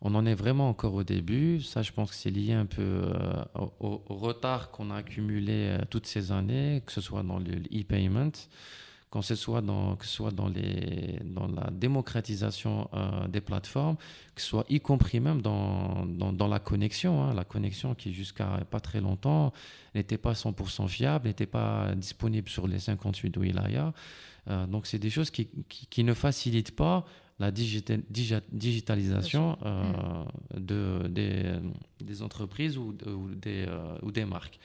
on 0.00 0.14
en 0.14 0.26
est 0.26 0.35
vraiment 0.35 0.68
encore 0.68 0.94
au 0.94 1.04
début. 1.04 1.61
Ça, 1.61 1.82
je 1.82 1.92
pense 1.92 2.11
que 2.11 2.16
c'est 2.16 2.30
lié 2.30 2.52
un 2.52 2.66
peu 2.66 2.82
euh, 2.82 3.44
au, 3.80 4.02
retard 4.08 4.70
qu'on 4.70 4.90
a 4.90 4.96
accumulé 4.96 5.76
toutes 5.90 6.06
ces 6.06 6.32
années, 6.32 6.82
que 6.87 6.92
ce 6.92 7.00
soit 7.00 7.22
dans 7.22 7.38
le 7.38 7.52
e-payment, 7.72 8.32
quand 9.12 9.20
ce 9.22 9.35
soit 9.35 9.61
dans, 9.61 9.94
que 9.96 10.07
ce 10.07 10.12
soit 10.18 10.31
dans, 10.31 10.48
les, 10.48 11.18
dans 11.25 11.46
la 11.46 11.68
démocratisation 11.70 12.88
euh, 12.94 13.29
des 13.29 13.42
plateformes, 13.42 13.96
que 14.35 14.40
ce 14.40 14.48
soit 14.48 14.64
y 14.70 14.81
compris 14.81 15.20
même 15.20 15.42
dans, 15.42 16.07
dans, 16.07 16.33
dans 16.33 16.48
la 16.48 16.59
connexion. 16.59 17.22
hein. 17.22 17.35
la 17.35 17.44
connexion 17.44 17.94
qui, 17.94 18.14
jusqu'à 18.14 18.48
pas 18.70 18.81
très 18.81 19.01
longtemps, 19.03 19.53
n'était 19.94 20.16
pas 20.18 20.33
100% 20.33 20.88
fiable, 20.88 21.27
n'était 21.29 21.46
pas 21.46 21.94
disponible 21.94 22.48
sur 22.48 22.66
les 22.66 22.79
58 22.79 23.37
wilayas. 23.37 23.92
Euh, 24.48 24.66
donc, 24.66 24.87
c'est 24.87 24.98
des 24.98 25.11
choses 25.11 25.31
qui, 25.31 25.48
qui, 25.68 25.87
qui 25.87 26.03
ne 26.05 26.14
facilitent 26.14 26.75
pas 26.75 27.05
la 27.38 27.51
digita- 27.53 28.01
digi- 28.11 28.40
digitalisation 28.51 29.59
euh, 29.64 30.25
de, 30.59 31.07
des, 31.09 31.53
des 32.01 32.22
entreprises 32.22 32.79
ou, 32.79 32.92
de- 32.94 33.11
ou 33.11 33.35
des, 33.35 33.66
euh, 33.68 33.98
ou 34.03 34.11
des 34.11 34.25
marques. 34.25 34.59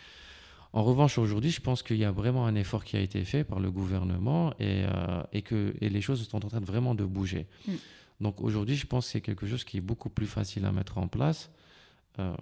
En 0.77 0.83
revanche, 0.83 1.17
aujourd'hui, 1.17 1.49
je 1.49 1.59
pense 1.59 1.81
qu'il 1.81 1.97
y 1.97 2.05
a 2.05 2.11
vraiment 2.11 2.45
un 2.45 2.53
effort 2.53 2.83
qui 2.83 2.97
a 2.97 2.99
été 2.99 3.23
fait 3.25 3.43
par 3.43 3.59
le 3.59 3.71
gouvernement 3.71 4.53
et, 4.59 4.83
euh, 4.83 5.23
et 5.33 5.41
que 5.41 5.73
et 5.81 5.89
les 5.89 6.01
choses 6.01 6.27
sont 6.27 6.45
en 6.45 6.49
train 6.49 6.61
de 6.61 6.67
vraiment 6.67 6.93
de 6.93 7.03
bouger. 7.03 7.47
Mm. 7.67 7.71
Donc 8.21 8.41
aujourd'hui, 8.41 8.75
je 8.75 8.85
pense 8.85 9.05
que 9.05 9.11
c'est 9.13 9.21
quelque 9.21 9.47
chose 9.47 9.63
qui 9.63 9.77
est 9.77 9.85
beaucoup 9.91 10.11
plus 10.11 10.27
facile 10.27 10.65
à 10.65 10.71
mettre 10.71 10.99
en 10.99 11.07
place. 11.07 11.49
Euh, 12.19 12.35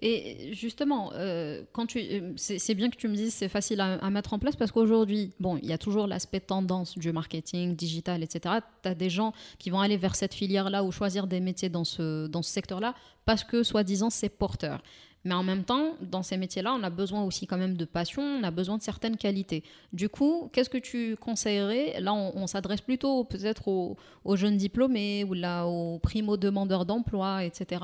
Et 0.00 0.54
justement, 0.54 1.12
euh, 1.12 1.64
quand 1.74 1.86
tu, 1.92 1.98
c'est 2.36 2.58
c'est 2.58 2.74
bien 2.74 2.88
que 2.88 2.96
tu 2.96 3.08
me 3.08 3.16
dises 3.22 3.34
c'est 3.34 3.50
facile 3.58 3.80
à, 3.82 3.88
à 4.06 4.08
mettre 4.08 4.32
en 4.32 4.38
place 4.38 4.56
parce 4.56 4.72
qu'aujourd'hui, 4.72 5.32
bon, 5.38 5.58
il 5.62 5.68
y 5.68 5.74
a 5.74 5.78
toujours 5.86 6.06
l'aspect 6.06 6.40
tendance 6.40 6.96
du 6.96 7.12
marketing 7.12 7.76
digital, 7.76 8.22
etc. 8.22 8.38
Tu 8.82 8.88
as 8.88 8.94
des 8.94 9.10
gens 9.10 9.34
qui 9.58 9.68
vont 9.68 9.80
aller 9.80 9.98
vers 9.98 10.14
cette 10.16 10.32
filière-là 10.40 10.82
ou 10.82 10.90
choisir 10.92 11.26
des 11.26 11.40
métiers 11.40 11.68
dans 11.68 11.84
ce, 11.84 12.26
dans 12.26 12.42
ce 12.42 12.50
secteur-là 12.50 12.94
parce 13.26 13.44
que, 13.44 13.62
soi-disant, 13.62 14.08
c'est 14.08 14.30
porteur. 14.30 14.82
Mais 15.24 15.34
en 15.34 15.42
même 15.42 15.64
temps, 15.64 15.94
dans 16.02 16.22
ces 16.22 16.36
métiers-là, 16.36 16.74
on 16.78 16.82
a 16.82 16.90
besoin 16.90 17.22
aussi 17.22 17.46
quand 17.46 17.56
même 17.56 17.76
de 17.76 17.84
passion, 17.84 18.22
on 18.22 18.42
a 18.42 18.50
besoin 18.50 18.76
de 18.76 18.82
certaines 18.82 19.16
qualités. 19.16 19.64
Du 19.92 20.08
coup, 20.08 20.50
qu'est-ce 20.52 20.70
que 20.70 20.78
tu 20.78 21.16
conseillerais? 21.16 22.00
Là, 22.00 22.12
on, 22.12 22.46
s'adresse 22.46 22.82
plutôt 22.82 23.24
peut-être 23.24 23.68
aux, 23.68 23.96
jeunes 24.36 24.56
diplômés 24.56 25.24
ou 25.24 25.34
là, 25.34 25.66
aux 25.66 25.98
primo-demandeurs 25.98 26.84
d'emploi, 26.84 27.44
etc. 27.44 27.82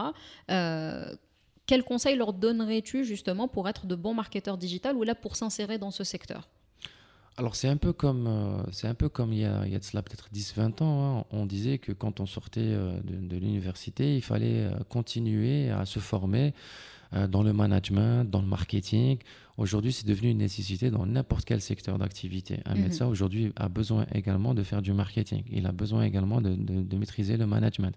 Euh, 0.50 1.14
quel 1.66 1.84
conseil 1.84 2.16
leur 2.16 2.32
donnerais-tu 2.32 3.04
justement 3.04 3.48
pour 3.48 3.68
être 3.68 3.86
de 3.86 3.94
bons 3.94 4.14
marketeurs 4.14 4.58
digitales 4.58 4.96
ou 4.96 5.02
là 5.02 5.14
pour 5.14 5.36
s'insérer 5.36 5.78
dans 5.78 5.90
ce 5.90 6.04
secteur? 6.04 6.48
Alors 7.36 7.56
c'est 7.56 7.68
un 7.68 7.76
peu 7.76 7.92
comme 7.92 8.26
euh, 8.26 8.62
un 8.82 8.94
peu 8.94 9.08
comme 9.08 9.32
il 9.32 9.38
y 9.38 9.44
a, 9.46 9.64
cela 9.80 10.02
peut-être 10.02 10.28
10-20 10.34 10.82
ans. 10.82 11.20
hein. 11.20 11.24
On 11.30 11.46
disait 11.46 11.78
que 11.78 11.92
quand 11.92 12.20
on 12.20 12.26
sortait 12.26 12.60
euh, 12.60 13.00
de, 13.02 13.36
l'université, 13.36 14.16
il 14.16 14.22
fallait 14.22 14.64
euh, 14.64 14.72
continuer 14.88 15.70
à 15.70 15.86
se 15.86 16.00
former 16.00 16.54
dans 17.28 17.42
le 17.42 17.52
management, 17.52 18.24
dans 18.24 18.40
le 18.40 18.46
marketing. 18.46 19.18
Aujourd'hui, 19.60 19.92
c'est 19.92 20.06
devenu 20.06 20.30
une 20.30 20.38
nécessité 20.38 20.90
dans 20.90 21.04
n'importe 21.04 21.44
quel 21.44 21.60
secteur 21.60 21.98
d'activité. 21.98 22.60
Un 22.64 22.74
Mhm. 22.76 22.82
médecin 22.82 23.06
aujourd'hui 23.06 23.52
a 23.56 23.68
besoin 23.68 24.06
également 24.14 24.54
de 24.54 24.62
faire 24.62 24.80
du 24.80 24.94
marketing. 24.94 25.42
Il 25.52 25.66
a 25.66 25.72
besoin 25.72 26.02
également 26.04 26.40
de, 26.40 26.54
de- 26.54 26.82
de 26.82 26.96
maîtriser 26.96 27.36
le 27.36 27.46
management. 27.46 27.94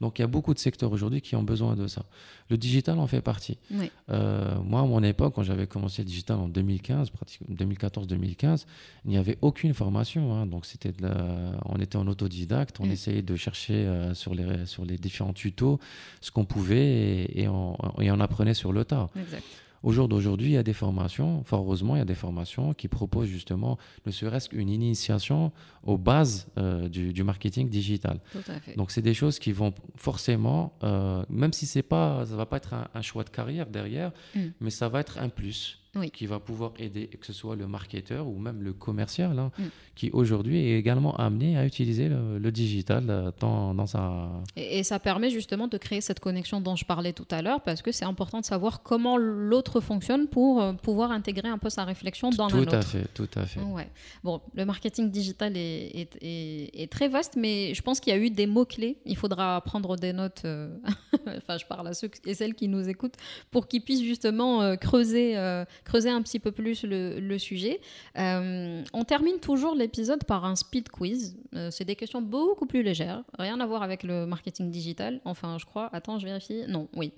Donc 0.00 0.18
il 0.18 0.22
y 0.22 0.24
a 0.24 0.28
beaucoup 0.28 0.54
de 0.54 0.58
secteurs 0.58 0.90
aujourd'hui 0.92 1.20
qui 1.20 1.36
ont 1.36 1.42
besoin 1.42 1.76
de 1.76 1.86
ça. 1.88 2.04
Le 2.48 2.56
digital 2.56 2.98
en 2.98 3.06
fait 3.06 3.20
partie. 3.20 3.58
Oui. 3.70 3.90
Euh, 4.10 4.58
moi, 4.62 4.80
à 4.80 4.84
mon 4.86 5.02
époque, 5.02 5.34
quand 5.34 5.42
j'avais 5.42 5.66
commencé 5.66 6.00
le 6.02 6.06
digital 6.08 6.38
en 6.38 6.48
2015, 6.48 7.10
pratiquement 7.10 7.48
2014-2015, 7.54 8.64
il 9.04 9.10
n'y 9.10 9.18
avait 9.18 9.36
aucune 9.42 9.74
formation. 9.74 10.34
hein. 10.34 10.46
donc, 10.46 10.64
c'était 10.64 10.92
la- 11.00 11.60
on 11.66 11.76
était 11.80 11.96
en 11.96 12.06
autodidacte, 12.08 12.80
on 12.80 12.86
Mm. 12.86 12.92
essayait 12.92 13.22
de 13.22 13.36
chercher 13.36 13.74
euh, 13.74 14.14
sur, 14.14 14.34
les, 14.34 14.64
sur 14.66 14.84
les 14.86 14.96
différents 14.96 15.34
tutos 15.34 15.78
ce 16.22 16.30
qu'on 16.30 16.46
pouvait 16.46 16.86
et, 16.86 17.42
et 17.42 17.48
on, 17.48 17.76
et 18.00 18.10
on 18.10 18.20
apprenait 18.20 18.54
sur 18.54 18.72
le 18.72 18.84
tas. 18.86 19.10
Exact. 19.16 19.44
Au 19.84 19.92
jour 19.92 20.08
d'aujourd'hui, 20.08 20.48
il 20.48 20.52
y 20.54 20.56
a 20.56 20.62
des 20.62 20.72
formations, 20.72 21.44
fort 21.44 21.60
heureusement, 21.60 21.94
il 21.94 21.98
y 21.98 22.02
a 22.02 22.06
des 22.06 22.14
formations 22.14 22.72
qui 22.72 22.88
proposent 22.88 23.28
justement 23.28 23.76
ne 24.06 24.10
serait-ce 24.10 24.48
qu'une 24.48 24.70
initiation 24.70 25.52
aux 25.82 25.98
bases 25.98 26.48
euh, 26.56 26.88
du, 26.88 27.12
du 27.12 27.22
marketing 27.22 27.68
digital. 27.68 28.18
Tout 28.32 28.50
à 28.50 28.58
fait. 28.60 28.76
Donc 28.76 28.90
c'est 28.90 29.02
des 29.02 29.12
choses 29.14 29.38
qui 29.38 29.52
vont 29.52 29.74
forcément, 29.94 30.72
euh, 30.82 31.22
même 31.28 31.52
si 31.52 31.66
c'est 31.66 31.82
pas, 31.82 32.24
ça 32.24 32.34
va 32.34 32.46
pas 32.46 32.56
être 32.56 32.72
un, 32.72 32.88
un 32.94 33.02
choix 33.02 33.24
de 33.24 33.30
carrière 33.30 33.66
derrière, 33.66 34.10
Mm. 34.34 34.40
mais 34.60 34.70
ça 34.70 34.88
va 34.88 35.00
être 35.00 35.18
un 35.18 35.28
plus 35.28 35.78
Oui. 35.96 36.10
qui 36.10 36.26
va 36.26 36.40
pouvoir 36.40 36.72
aider, 36.78 37.06
que 37.08 37.26
ce 37.26 37.32
soit 37.32 37.56
le 37.56 37.66
marketeur 37.66 38.26
ou 38.26 38.38
même 38.38 38.62
le 38.62 38.72
commercial, 38.72 39.38
hein, 39.38 39.50
Mm. 39.58 39.62
qui 39.94 40.10
aujourd'hui 40.12 40.58
est 40.58 40.78
également 40.78 41.14
amené 41.16 41.56
à 41.56 41.64
utiliser 41.64 42.08
le, 42.08 42.38
le 42.38 42.50
digital 42.52 43.04
euh, 43.08 43.30
dans, 43.40 43.74
dans 43.74 43.86
sa... 43.86 44.28
Et, 44.56 44.78
et 44.78 44.82
ça 44.82 44.98
permet 44.98 45.30
justement 45.30 45.68
de 45.68 45.78
créer 45.78 46.00
cette 46.00 46.20
connexion 46.20 46.60
dont 46.60 46.76
je 46.76 46.84
parlais 46.84 47.12
tout 47.12 47.26
à 47.30 47.42
l'heure 47.42 47.60
parce 47.62 47.82
que 47.82 47.92
c'est 47.92 48.04
important 48.04 48.40
de 48.40 48.44
savoir 48.44 48.82
comment 48.82 49.16
l'autre 49.16 49.80
fonctionne 49.80 50.26
pour 50.28 50.60
euh, 50.60 50.72
pouvoir 50.72 51.10
intégrer 51.12 51.48
un 51.48 51.58
peu 51.58 51.70
sa 51.70 51.84
réflexion 51.84 52.30
dans 52.30 52.48
la 52.48 52.64
tout 52.64 52.74
à 52.74 52.82
fait, 52.82 53.06
tout 53.14 53.28
à 53.36 53.44
fait. 53.46 53.60
Ouais. 53.60 53.88
Bon, 54.22 54.40
le 54.54 54.64
marketing 54.64 55.10
digital 55.10 55.56
est, 55.56 55.86
est- 56.00 56.16
est- 56.22 56.82
est 56.82 56.90
très 56.90 57.08
vaste, 57.08 57.34
mais 57.36 57.72
je 57.74 57.82
pense 57.82 58.00
qu'il 58.00 58.12
y 58.12 58.16
a 58.16 58.18
eu 58.18 58.30
des 58.30 58.46
mots-clés. 58.46 58.98
Il 59.06 59.16
faudra 59.16 59.60
prendre 59.60 59.96
des 59.96 60.12
notes 60.12 60.42
euh, 60.44 60.76
enfin 61.38 61.56
je 61.58 61.66
parle 61.66 61.88
à 61.88 61.94
ceux 61.94 62.10
et 62.26 62.34
celles 62.34 62.54
qui 62.54 62.68
nous 62.68 62.88
écoutent, 62.88 63.16
pour 63.50 63.68
qu'ils 63.68 63.82
puissent 63.82 64.02
justement 64.02 64.62
euh, 64.62 64.76
creuser, 64.76 65.36
euh, 65.36 65.64
creuser 65.84 66.10
un 66.10 66.22
petit 66.22 66.38
peu 66.38 66.52
plus 66.52 66.84
le, 66.84 67.38
sujet. 67.38 67.80
Euh, 68.18 68.82
on 68.92 69.04
termine 69.04 69.38
toujours 69.40 69.74
l'épisode 69.74 70.24
par 70.24 70.44
un 70.44 70.56
speed 70.56 70.88
quiz. 70.88 71.36
c'est 71.70 71.84
des 71.84 71.96
questions 71.96 72.22
beaucoup 72.22 72.66
plus 72.66 72.82
légères, 72.82 73.22
rien 73.38 73.60
à 73.60 73.66
voir 73.66 73.82
avec 73.82 74.02
le 74.02 74.26
marketing 74.26 74.70
digital. 74.70 75.20
Enfin, 75.24 75.58
je 75.58 75.64
crois. 75.64 75.90
Attends, 75.92 76.18
je 76.18 76.26
vérifie. 76.26 76.62
Non, 76.68 76.88
oui. 76.94 77.12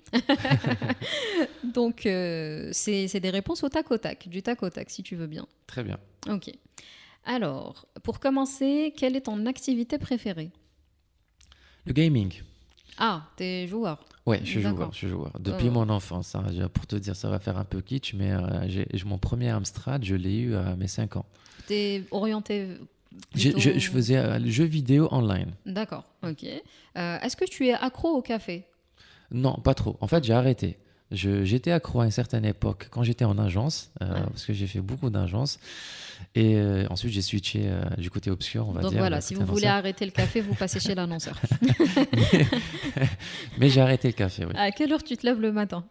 Donc, 1.63 2.01
c'est 2.03 3.19
des 3.19 3.29
réponses 3.29 3.63
au 3.63 3.69
tac 3.69 3.91
au 3.91 3.97
tac, 3.97 4.27
du 4.27 4.41
tac 4.41 4.63
au 4.63 4.69
tac, 4.69 4.89
si 4.89 5.03
tu 5.03 5.15
veux 5.15 5.27
bien. 5.27 5.47
Très 5.67 5.83
bien. 5.83 5.99
Ok. 6.29 6.51
Alors, 7.25 7.87
pour 8.03 8.19
commencer, 8.21 8.93
quelle 8.95 9.15
est 9.17 9.21
ton 9.21 9.45
activité 9.45 9.97
préférée? 9.97 10.51
Le 11.85 11.93
gaming. 11.93 12.41
Ah, 12.97 13.23
t'es 13.35 13.67
joueur 13.67 13.99
Ouais, 14.25 14.41
je 14.43 14.49
suis 14.49 14.61
joueur, 14.61 14.91
je 14.91 14.97
suis 14.97 15.07
joueur. 15.07 15.31
Depuis 15.39 15.69
mon 15.69 15.87
enfance, 15.89 16.35
hein, 16.35 16.43
pour 16.73 16.85
te 16.85 16.95
dire, 16.97 17.15
ça 17.15 17.29
va 17.29 17.39
faire 17.39 17.57
un 17.57 17.63
peu 17.63 17.81
kitsch, 17.81 18.13
mais 18.13 18.31
euh, 18.31 18.67
j'ai, 18.67 18.87
mon 19.05 19.17
premier 19.17 19.49
Amstrad, 19.49 20.03
je 20.03 20.15
l'ai 20.15 20.37
eu 20.37 20.55
à 20.55 20.75
mes 20.75 20.87
5 20.87 21.15
ans. 21.15 21.25
T'es 21.67 22.03
orienté 22.11 22.77
je, 23.35 23.51
je, 23.57 23.89
faisais 23.89 24.17
euh, 24.17 24.39
le 24.39 24.49
jeu 24.49 24.65
vidéo 24.65 25.07
online. 25.11 25.53
D'accord, 25.65 26.03
ok. 26.23 26.43
Euh, 26.43 27.19
est-ce 27.19 27.35
que 27.35 27.45
tu 27.45 27.67
es 27.67 27.73
accro 27.73 28.09
au 28.09 28.21
café? 28.21 28.65
Non, 29.31 29.55
pas 29.55 29.73
trop. 29.73 29.97
En 30.01 30.07
fait, 30.07 30.23
j'ai 30.23 30.33
arrêté. 30.33 30.77
J'étais 31.11 31.71
accro 31.71 32.01
à 32.01 32.05
une 32.05 32.11
certaine 32.11 32.45
époque 32.45 32.87
quand 32.91 33.03
j'étais 33.03 33.25
en 33.25 33.37
agence, 33.37 33.91
parce 33.99 34.45
que 34.45 34.53
j'ai 34.53 34.67
fait 34.67 34.81
beaucoup 34.81 35.09
d'agences. 35.09 35.59
Et 36.35 36.55
euh, 36.55 36.85
ensuite, 36.89 37.11
j'ai 37.11 37.21
switché 37.21 37.63
euh, 37.65 37.83
du 37.97 38.09
côté 38.09 38.29
obscur, 38.29 38.67
on 38.67 38.71
va 38.71 38.81
Donc 38.81 38.91
dire. 38.91 38.99
Donc 38.99 39.07
voilà, 39.07 39.21
si 39.21 39.33
vous 39.33 39.45
voulez 39.45 39.67
arrêter 39.67 40.05
le 40.05 40.11
café, 40.11 40.41
vous 40.41 40.53
passez 40.53 40.79
chez 40.79 40.95
l'annonceur. 40.95 41.39
mais, 43.57 43.69
j'ai 43.69 43.81
arrêté 43.81 44.07
le 44.07 44.13
café, 44.13 44.45
oui. 44.45 44.53
À 44.55 44.71
quelle 44.71 44.91
heure 44.93 45.03
tu 45.03 45.17
te 45.17 45.25
lèves 45.25 45.39
le 45.39 45.51
matin? 45.51 45.83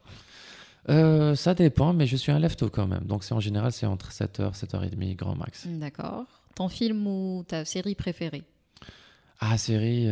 Euh, 0.88 1.34
Ça 1.34 1.54
dépend, 1.54 1.92
mais 1.92 2.06
je 2.06 2.16
suis 2.16 2.30
un 2.30 2.38
lève-tôt 2.38 2.70
quand 2.70 2.86
même. 2.86 3.04
Donc 3.04 3.24
en 3.30 3.40
général, 3.40 3.72
c'est 3.72 3.86
entre 3.86 4.12
7h, 4.12 4.56
7h30, 4.56 5.16
grand 5.16 5.34
max. 5.34 5.66
D'accord. 5.66 6.26
Ton 6.54 6.68
film 6.68 7.06
ou 7.06 7.44
ta 7.46 7.64
série 7.64 7.94
préférée? 7.94 8.44
Ah, 9.40 9.58
série, 9.58 10.08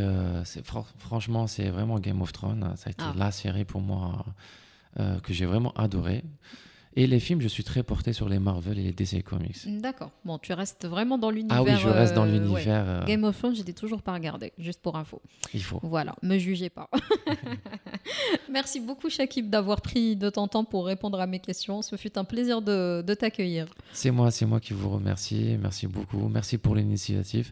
franchement, 0.99 1.47
c'est 1.47 1.71
vraiment 1.71 1.99
Game 1.99 2.21
of 2.21 2.33
Thrones. 2.33 2.75
Ça 2.77 2.89
a 2.89 2.91
été 2.91 3.05
ah. 3.05 3.15
la 3.17 3.31
série 3.31 3.65
pour 3.65 3.81
moi 3.81 4.27
que 4.97 5.33
j'ai 5.33 5.47
vraiment 5.47 5.73
adoré. 5.73 6.23
Et 6.97 7.09
les 7.09 7.19
films, 7.19 7.41
je 7.41 7.49
suis 7.49 7.65
très 7.65 7.83
porté 7.83 8.13
sur 8.13 8.29
les 8.29 8.39
Marvel 8.39 8.79
et 8.79 8.83
les 8.83 8.93
DC 8.93 9.25
Comics. 9.25 9.67
D'accord. 9.67 10.13
Bon, 10.25 10.39
tu 10.39 10.53
restes 10.53 10.87
vraiment 10.87 11.19
dans 11.19 11.31
l'univers. 11.31 11.57
Ah 11.59 11.63
oui, 11.65 11.73
je 11.77 11.89
reste 11.89 12.15
dans 12.15 12.25
euh, 12.25 12.31
l'univers. 12.31 12.85
Euh, 12.87 13.05
Game 13.05 13.25
of 13.25 13.37
Thrones, 13.37 13.57
je 13.57 13.65
n'ai 13.65 13.73
toujours 13.73 14.01
pas 14.01 14.13
regardé, 14.13 14.53
juste 14.59 14.81
pour 14.81 14.97
info. 14.97 15.21
Il 15.53 15.63
faut. 15.63 15.81
Voilà, 15.83 16.15
me 16.23 16.39
jugez 16.39 16.71
pas. 16.71 16.89
Merci 18.51 18.79
beaucoup, 18.79 19.11
Shakib, 19.11 19.51
d'avoir 19.51 19.81
pris 19.81 20.15
de 20.15 20.31
ton 20.31 20.47
temps 20.47 20.65
pour 20.65 20.87
répondre 20.87 21.19
à 21.21 21.27
mes 21.27 21.41
questions. 21.41 21.83
Ce 21.83 21.97
fut 21.97 22.17
un 22.17 22.25
plaisir 22.25 22.63
de, 22.63 23.03
de 23.03 23.15
t'accueillir. 23.15 23.67
C'est 23.93 24.13
moi, 24.13 24.31
c'est 24.31 24.47
moi 24.47 24.61
qui 24.61 24.73
vous 24.73 24.91
remercie. 24.91 25.57
Merci 25.61 25.89
beaucoup. 25.89 26.29
Merci 26.29 26.59
pour 26.59 26.77
l'initiative. 26.77 27.51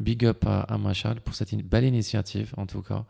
Big 0.00 0.24
up 0.24 0.44
à, 0.44 0.62
à 0.62 0.76
Machal 0.78 1.20
pour 1.20 1.36
cette 1.36 1.54
belle 1.54 1.84
initiative, 1.84 2.52
en 2.56 2.66
tout 2.66 2.82
cas. 2.82 3.04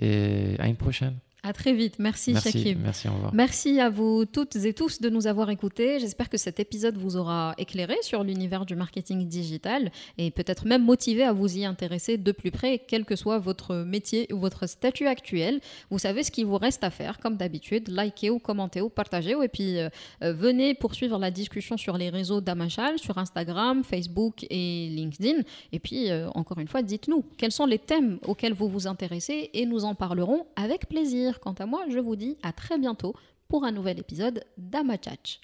Et 0.00 0.54
à 0.60 0.68
une 0.68 0.76
prochaine. 0.76 1.16
À 1.44 1.52
très 1.52 1.72
vite. 1.72 2.00
Merci, 2.00 2.32
merci 2.32 2.76
Merci, 2.82 3.08
au 3.08 3.12
revoir. 3.12 3.32
Merci 3.32 3.78
à 3.80 3.90
vous 3.90 4.24
toutes 4.24 4.56
et 4.56 4.74
tous 4.74 5.00
de 5.00 5.08
nous 5.08 5.28
avoir 5.28 5.50
écoutés. 5.50 6.00
J'espère 6.00 6.28
que 6.28 6.36
cet 6.36 6.58
épisode 6.58 6.96
vous 6.96 7.16
aura 7.16 7.54
éclairé 7.58 7.94
sur 8.02 8.24
l'univers 8.24 8.66
du 8.66 8.74
marketing 8.74 9.28
digital 9.28 9.92
et 10.18 10.32
peut-être 10.32 10.66
même 10.66 10.84
motivé 10.84 11.22
à 11.22 11.32
vous 11.32 11.56
y 11.56 11.64
intéresser 11.64 12.18
de 12.18 12.32
plus 12.32 12.50
près, 12.50 12.80
quel 12.80 13.04
que 13.04 13.14
soit 13.14 13.38
votre 13.38 13.76
métier 13.76 14.26
ou 14.32 14.38
votre 14.38 14.66
statut 14.66 15.06
actuel. 15.06 15.60
Vous 15.90 16.00
savez 16.00 16.24
ce 16.24 16.32
qu'il 16.32 16.44
vous 16.44 16.58
reste 16.58 16.82
à 16.82 16.90
faire, 16.90 17.20
comme 17.20 17.36
d'habitude. 17.36 17.88
Likez 17.88 18.30
ou 18.30 18.40
commentez 18.40 18.80
ou 18.80 18.88
partagez. 18.88 19.36
Et 19.42 19.48
puis, 19.48 19.78
euh, 19.78 19.88
euh, 20.24 20.32
venez 20.32 20.74
poursuivre 20.74 21.18
la 21.18 21.30
discussion 21.30 21.76
sur 21.76 21.96
les 21.96 22.10
réseaux 22.10 22.40
d'Amachal, 22.40 22.98
sur 22.98 23.16
Instagram, 23.16 23.84
Facebook 23.84 24.44
et 24.50 24.88
LinkedIn. 24.90 25.42
Et 25.72 25.78
puis, 25.78 26.10
euh, 26.10 26.28
encore 26.34 26.58
une 26.58 26.68
fois, 26.68 26.82
dites-nous 26.82 27.24
quels 27.36 27.52
sont 27.52 27.66
les 27.66 27.78
thèmes 27.78 28.18
auxquels 28.26 28.54
vous 28.54 28.68
vous 28.68 28.88
intéressez 28.88 29.50
et 29.54 29.66
nous 29.66 29.84
en 29.84 29.94
parlerons 29.94 30.46
avec 30.56 30.88
plaisir. 30.88 31.37
Quant 31.40 31.54
à 31.54 31.66
moi, 31.66 31.84
je 31.88 31.98
vous 31.98 32.16
dis 32.16 32.36
à 32.42 32.52
très 32.52 32.78
bientôt 32.78 33.14
pour 33.48 33.64
un 33.64 33.72
nouvel 33.72 33.98
épisode 33.98 34.44
d'Amachach. 34.56 35.40